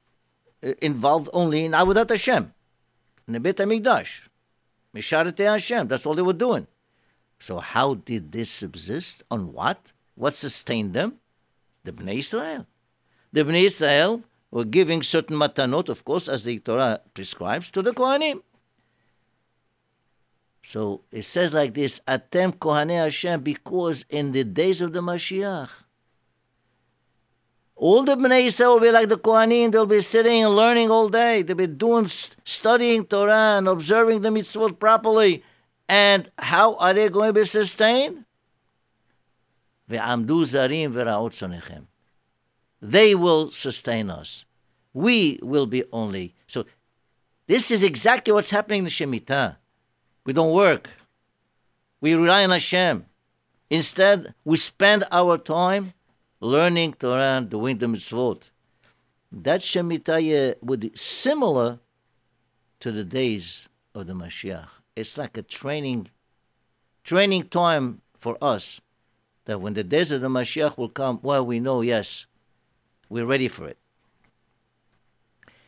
uh, 0.64 0.74
involved 0.82 1.30
only 1.34 1.66
in 1.66 1.72
Avodat 1.72 2.10
Hashem, 2.10 2.54
in 3.28 3.34
the 3.34 3.40
Bet 3.40 3.58
HaMikdash. 3.58 4.22
Misharete 4.96 5.46
Hashem, 5.46 5.88
that's 5.88 6.06
all 6.06 6.14
they 6.14 6.22
were 6.22 6.34
doing. 6.34 6.68
So 7.40 7.60
how 7.60 7.96
did 7.96 8.32
they 8.32 8.44
subsist? 8.44 9.24
On 9.32 9.52
what? 9.52 9.92
What 10.16 10.34
sustained 10.34 10.94
them? 10.94 11.16
The 11.84 11.92
Bnei 11.92 12.20
Israel. 12.20 12.68
The 13.34 13.44
Bnei 13.44 13.64
Israel 13.66 14.22
were 14.52 14.66
giving 14.66 15.02
certain 15.02 15.38
matanot, 15.38 15.90
of 15.90 16.06
course, 16.06 16.28
as 16.28 16.44
the 16.44 16.60
Torah 16.60 17.02
prescribes, 17.14 17.72
to 17.72 17.82
the 17.82 17.94
Kohanim. 17.94 18.42
So 20.64 21.02
it 21.12 21.24
says 21.24 21.54
like 21.54 21.74
this, 21.74 22.00
Atem 22.08 22.54
Kohanei 22.54 23.04
Hashem, 23.04 23.42
because 23.42 24.06
in 24.10 24.32
the 24.32 24.44
days 24.44 24.82
of 24.82 24.94
the 24.94 25.02
Mashiach, 25.02 25.70
all 27.76 28.04
the 28.04 28.16
Bnei 28.16 28.46
Israel 28.46 28.76
will 28.76 28.82
be 28.82 28.92
like 28.92 29.10
the 29.10 29.18
Kohanim. 29.18 29.72
They'll 29.72 29.88
be 29.88 30.02
sitting 30.02 30.44
and 30.44 30.56
learning 30.56 30.92
all 30.92 31.10
day. 31.10 31.42
They'll 31.42 31.56
be 31.58 31.66
doing, 31.66 32.08
studying 32.08 33.06
Torah 33.06 33.58
and 33.58 33.68
observing 33.68 34.22
the 34.22 34.30
mitzvot 34.30 34.78
properly. 34.78 35.44
And 35.90 36.30
how 36.38 36.76
are 36.76 36.94
they 36.94 37.10
going 37.10 37.34
to 37.34 37.40
be 37.40 37.44
sustained? 37.44 38.26
They 42.82 43.16
will 43.16 43.52
sustain 43.52 44.10
us. 44.12 44.46
We 44.94 45.40
will 45.42 45.66
be 45.66 45.84
only. 45.92 46.36
So 46.46 46.66
this 47.48 47.72
is 47.72 47.84
exactly 47.84 48.32
what's 48.32 48.52
happening 48.52 48.80
in 48.80 48.84
the 48.86 48.92
Shemitah. 48.92 49.58
We 50.26 50.34
don't 50.34 50.54
work. 50.54 50.90
We 52.00 52.14
rely 52.14 52.44
on 52.44 52.52
Hashem. 52.52 53.06
Instead, 53.70 54.34
we 54.44 54.58
spend 54.58 55.06
our 55.12 55.38
time 55.38 55.94
learning 56.40 56.94
Torah 56.94 57.46
doing 57.48 57.78
the 57.78 57.86
mitzvot. 57.86 58.50
That 59.32 59.62
Shemitah 59.62 60.56
would 60.62 60.82
be 60.82 60.92
similar 60.96 61.80
to 62.82 62.92
the 62.92 63.04
days 63.04 63.70
of 63.96 64.08
the 64.08 64.14
Mashiach. 64.14 64.68
It's 64.96 65.18
like 65.18 65.38
a 65.38 65.42
training, 65.42 66.10
training 67.04 67.48
time 67.48 68.02
for 68.20 68.38
us. 68.42 68.82
That 69.46 69.62
when 69.62 69.74
the 69.74 69.84
days 69.84 70.12
of 70.12 70.22
the 70.22 70.28
Mashiach 70.28 70.78
will 70.78 70.90
come, 70.90 71.20
well, 71.24 71.46
we 71.46 71.60
know, 71.60 71.82
yes, 71.82 72.26
we're 73.10 73.26
ready 73.26 73.48
for 73.48 73.68
it. 73.68 73.78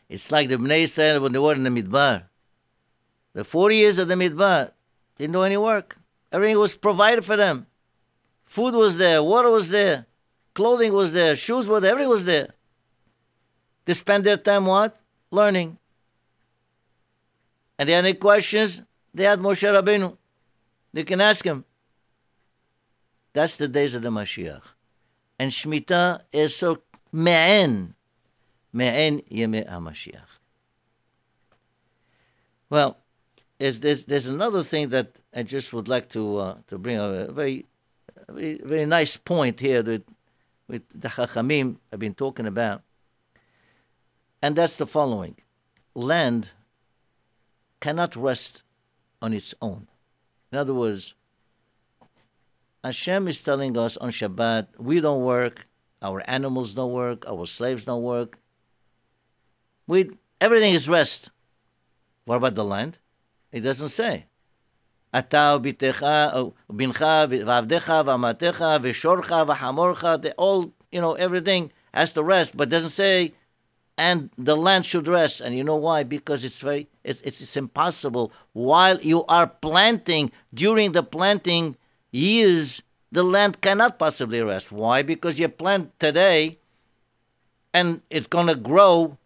It's 0.08 0.30
like 0.30 0.48
the 0.48 0.56
Bnei 0.56 0.82
Israel 0.82 1.20
when 1.20 1.32
they 1.32 1.38
were 1.38 1.54
in 1.54 1.64
the 1.64 1.70
Midbar. 1.70 2.24
The 3.34 3.44
40 3.44 3.76
years 3.76 3.98
of 3.98 4.08
the 4.08 4.14
Midbar 4.14 4.70
didn't 5.18 5.32
do 5.32 5.42
any 5.42 5.56
work. 5.56 5.98
Everything 6.32 6.58
was 6.58 6.76
provided 6.76 7.24
for 7.24 7.36
them. 7.36 7.66
Food 8.46 8.74
was 8.74 8.96
there, 8.96 9.22
water 9.22 9.50
was 9.50 9.70
there. 9.70 10.06
Clothing 10.54 10.92
was 10.92 11.12
there, 11.12 11.34
shoes 11.34 11.66
were 11.66 11.80
there, 11.80 11.92
everything 11.92 12.10
was 12.10 12.24
there. 12.24 12.54
They 13.84 13.92
spend 13.92 14.24
their 14.24 14.36
time 14.36 14.66
what? 14.66 14.98
Learning. 15.30 15.78
And 17.76 17.88
they 17.88 17.92
had 17.92 18.04
any 18.04 18.14
questions, 18.14 18.82
they 19.12 19.24
had 19.24 19.40
Moshe 19.40 19.62
Rabbeinu. 19.62 20.16
They 20.92 21.02
can 21.02 21.20
ask 21.20 21.44
him. 21.44 21.64
That's 23.32 23.56
the 23.56 23.66
days 23.66 23.94
of 23.96 24.02
the 24.02 24.10
Mashiach. 24.10 24.62
And 25.40 25.50
Shemitah 25.50 26.20
is 26.32 26.54
so 26.54 26.82
me'en, 27.12 27.94
me'en 28.72 29.20
yemei 29.22 29.68
HaMashiach. 29.68 30.38
Well, 32.70 32.96
there's, 33.58 33.80
there's, 33.80 34.04
there's 34.04 34.26
another 34.26 34.62
thing 34.62 34.88
that 34.90 35.16
I 35.34 35.42
just 35.42 35.72
would 35.72 35.88
like 35.88 36.08
to 36.10 36.38
uh, 36.38 36.56
to 36.68 36.78
bring 36.78 36.98
up, 36.98 37.10
a 37.10 37.32
very, 37.32 37.66
very, 38.28 38.60
very 38.64 38.86
nice 38.86 39.16
point 39.16 39.60
here 39.60 39.82
that 39.82 40.06
with 40.68 40.82
the 40.94 41.08
Chachamim 41.08 41.76
I've 41.92 41.98
been 41.98 42.14
talking 42.14 42.46
about. 42.46 42.82
And 44.42 44.56
that's 44.56 44.76
the 44.76 44.86
following 44.86 45.36
land 45.94 46.50
cannot 47.80 48.16
rest 48.16 48.62
on 49.22 49.32
its 49.32 49.54
own. 49.62 49.86
In 50.50 50.58
other 50.58 50.74
words, 50.74 51.14
Hashem 52.82 53.28
is 53.28 53.40
telling 53.40 53.78
us 53.78 53.96
on 53.96 54.10
Shabbat, 54.10 54.66
we 54.78 55.00
don't 55.00 55.22
work, 55.22 55.66
our 56.02 56.22
animals 56.28 56.74
don't 56.74 56.92
work, 56.92 57.24
our 57.26 57.46
slaves 57.46 57.84
don't 57.84 58.02
work. 58.02 58.38
We, 59.86 60.10
everything 60.40 60.74
is 60.74 60.88
rest. 60.88 61.30
What 62.24 62.36
about 62.36 62.54
the 62.54 62.64
land? 62.64 62.98
It 63.54 63.60
doesn't 63.60 63.90
say. 63.90 64.26
Bincha, 65.14 65.54
all, 70.36 70.72
you 70.90 71.00
know, 71.00 71.12
everything 71.12 71.70
has 71.94 72.10
to 72.12 72.24
rest, 72.24 72.56
but 72.56 72.68
doesn't 72.68 72.90
say, 72.90 73.32
and 73.96 74.30
the 74.36 74.56
land 74.56 74.84
should 74.86 75.06
rest. 75.06 75.40
And 75.40 75.56
you 75.56 75.62
know 75.62 75.76
why? 75.76 76.02
Because 76.02 76.44
it's 76.44 76.58
very, 76.58 76.88
it's, 77.04 77.20
it's, 77.20 77.40
it's 77.40 77.56
impossible. 77.56 78.32
While 78.54 79.00
you 79.02 79.24
are 79.26 79.46
planting, 79.46 80.32
during 80.52 80.90
the 80.90 81.04
planting 81.04 81.76
years, 82.10 82.82
the 83.12 83.22
land 83.22 83.60
cannot 83.60 84.00
possibly 84.00 84.42
rest. 84.42 84.72
Why? 84.72 85.02
Because 85.02 85.38
you 85.38 85.48
plant 85.48 85.96
today, 86.00 86.58
and 87.72 88.02
it's 88.10 88.26
going 88.26 88.48
to 88.48 88.56
grow 88.56 89.16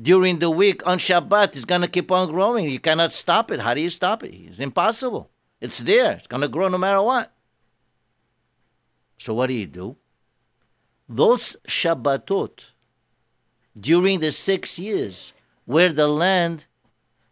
during 0.00 0.38
the 0.38 0.50
week 0.50 0.86
on 0.86 0.98
Shabbat, 0.98 1.56
it's 1.56 1.64
going 1.64 1.80
to 1.80 1.88
keep 1.88 2.10
on 2.10 2.30
growing. 2.30 2.68
You 2.68 2.78
cannot 2.78 3.12
stop 3.12 3.50
it. 3.50 3.60
How 3.60 3.74
do 3.74 3.80
you 3.80 3.90
stop 3.90 4.22
it? 4.22 4.34
It's 4.34 4.58
impossible. 4.58 5.30
It's 5.60 5.78
there. 5.78 6.12
It's 6.12 6.26
going 6.26 6.42
to 6.42 6.48
grow 6.48 6.68
no 6.68 6.78
matter 6.78 7.00
what. 7.00 7.32
So 9.18 9.32
what 9.34 9.46
do 9.46 9.54
you 9.54 9.66
do? 9.66 9.96
Those 11.08 11.56
Shabbatot 11.66 12.64
during 13.78 14.20
the 14.20 14.30
six 14.30 14.78
years 14.78 15.32
where 15.64 15.92
the 15.92 16.08
land 16.08 16.64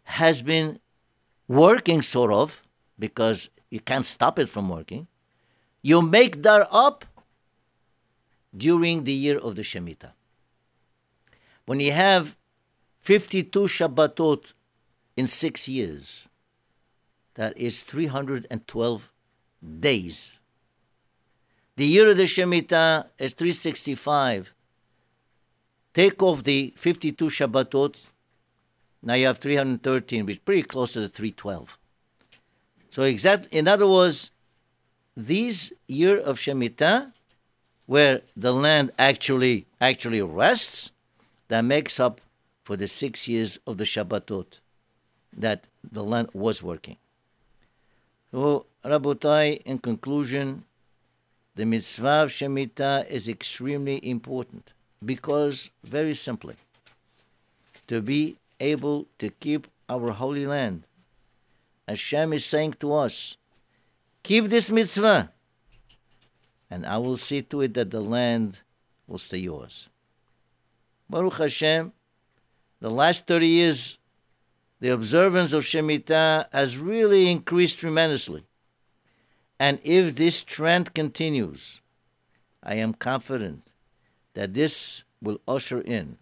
has 0.03 0.41
been 0.41 0.79
working, 1.47 2.01
sort 2.01 2.31
of, 2.31 2.63
because 2.97 3.49
you 3.69 3.79
can't 3.79 4.05
stop 4.05 4.39
it 4.39 4.47
from 4.49 4.69
working, 4.69 5.07
you 5.81 6.01
make 6.01 6.41
that 6.43 6.67
up 6.71 7.05
during 8.55 9.03
the 9.03 9.13
year 9.13 9.37
of 9.37 9.55
the 9.55 9.61
Shemitah. 9.61 10.13
When 11.65 11.79
you 11.79 11.91
have 11.91 12.35
52 13.05 13.67
Shabbatot 13.67 14.53
in 15.15 15.27
six 15.27 15.67
years. 15.67 16.27
That 17.35 17.55
is 17.55 17.83
312 17.83 19.11
days. 19.79 20.39
The 21.75 21.85
year 21.85 22.09
of 22.09 22.17
the 22.17 22.23
Shemitah 22.23 23.05
is 23.19 23.33
365. 23.33 24.55
Take 25.93 26.23
off 26.23 26.43
the 26.43 26.73
52 26.77 27.25
Shabbatot, 27.25 27.95
now 29.03 29.13
you 29.13 29.27
have 29.27 29.37
313, 29.37 30.25
which 30.25 30.37
is 30.37 30.41
pretty 30.41 30.63
close 30.63 30.93
to 30.93 31.01
the 31.01 31.07
312. 31.07 31.77
So 32.89 33.03
exact, 33.03 33.45
in 33.53 33.67
other 33.67 33.87
words, 33.87 34.31
this 35.15 35.71
year 35.87 36.17
of 36.17 36.39
Shemitah, 36.39 37.11
where 37.85 38.21
the 38.35 38.51
land 38.51 38.93
actually 38.97 39.67
actually 39.79 40.23
rests, 40.23 40.89
that 41.49 41.61
makes 41.61 41.99
up 41.99 42.19
for 42.65 42.75
the 42.75 42.87
six 42.87 43.27
years 43.27 43.59
of 43.67 43.77
the 43.77 43.83
Shabbatot 43.83 44.59
that 45.37 45.67
the 45.89 46.03
land 46.03 46.29
was 46.33 46.61
working. 46.63 46.97
So, 48.31 48.65
Rabotai, 48.83 49.61
in 49.63 49.77
conclusion, 49.77 50.65
the 51.55 51.65
mitzvah 51.65 52.23
of 52.23 52.31
Shemitah 52.31 53.07
is 53.07 53.29
extremely 53.29 53.97
important 54.09 54.73
because, 55.03 55.69
very 55.83 56.15
simply, 56.15 56.55
to 57.87 58.01
be 58.01 58.37
able 58.59 59.05
to 59.19 59.29
keep 59.29 59.67
our 59.87 60.11
holy 60.11 60.47
land, 60.47 60.83
Hashem 61.87 62.33
is 62.33 62.45
saying 62.45 62.73
to 62.79 62.95
us, 62.95 63.37
keep 64.23 64.49
this 64.49 64.71
mitzvah, 64.71 65.31
and 66.71 66.83
I 66.85 66.97
will 66.97 67.17
see 67.17 67.43
to 67.43 67.61
it 67.61 67.75
that 67.75 67.91
the 67.91 68.01
land 68.01 68.61
will 69.07 69.19
stay 69.19 69.37
yours. 69.37 69.87
Baruch 71.07 71.37
Hashem, 71.37 71.93
the 72.79 72.89
last 72.89 73.27
30 73.27 73.47
years, 73.47 73.97
the 74.79 74.89
observance 74.89 75.53
of 75.53 75.63
Shemitah 75.63 76.47
has 76.51 76.77
really 76.77 77.29
increased 77.29 77.79
tremendously. 77.79 78.43
And 79.59 79.79
if 79.83 80.15
this 80.15 80.43
trend 80.43 80.93
continues, 80.93 81.81
I 82.61 82.75
am 82.75 82.93
confident 82.93 83.63
that 84.33 84.53
this 84.53 85.03
will 85.21 85.39
usher 85.47 85.79
in 85.81 86.17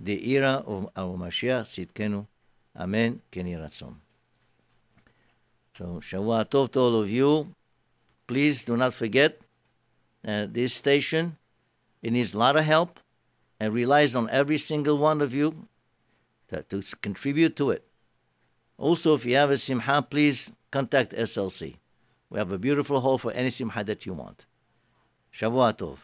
the 0.00 0.30
era 0.30 0.62
of 0.66 0.90
our 0.96 1.16
Mashiach 1.16 1.64
Tzidkenu. 1.64 2.26
Amen. 2.78 3.22
Keni 3.32 3.56
Ratzon. 3.56 3.94
So, 5.78 6.00
Shavua 6.02 6.44
Tov 6.44 6.72
to 6.72 6.80
all 6.80 7.00
of 7.00 7.10
you. 7.10 7.54
Please 8.26 8.64
do 8.64 8.76
not 8.76 8.92
forget 8.92 9.40
uh, 10.26 10.46
this 10.50 10.74
station. 10.74 11.36
It 12.02 12.12
needs 12.12 12.34
a 12.34 12.38
lot 12.38 12.56
of 12.56 12.64
help 12.64 12.98
and 13.60 13.72
relies 13.72 14.16
on 14.16 14.28
every 14.30 14.58
single 14.58 14.98
one 14.98 15.20
of 15.20 15.32
you 15.32 15.68
to, 16.48 16.62
to 16.62 16.82
contribute 16.96 17.56
to 17.56 17.70
it. 17.70 17.86
Also, 18.78 19.14
if 19.14 19.24
you 19.24 19.36
have 19.36 19.50
a 19.50 19.56
simha, 19.56 20.02
please 20.02 20.52
contact 20.70 21.12
SLC. 21.12 21.76
We 22.28 22.38
have 22.38 22.52
a 22.52 22.58
beautiful 22.58 23.00
hall 23.00 23.18
for 23.18 23.32
any 23.32 23.50
simha 23.50 23.84
that 23.84 24.04
you 24.04 24.12
want. 24.12 24.46
Shavua 25.32 25.76
Tov. 25.76 25.98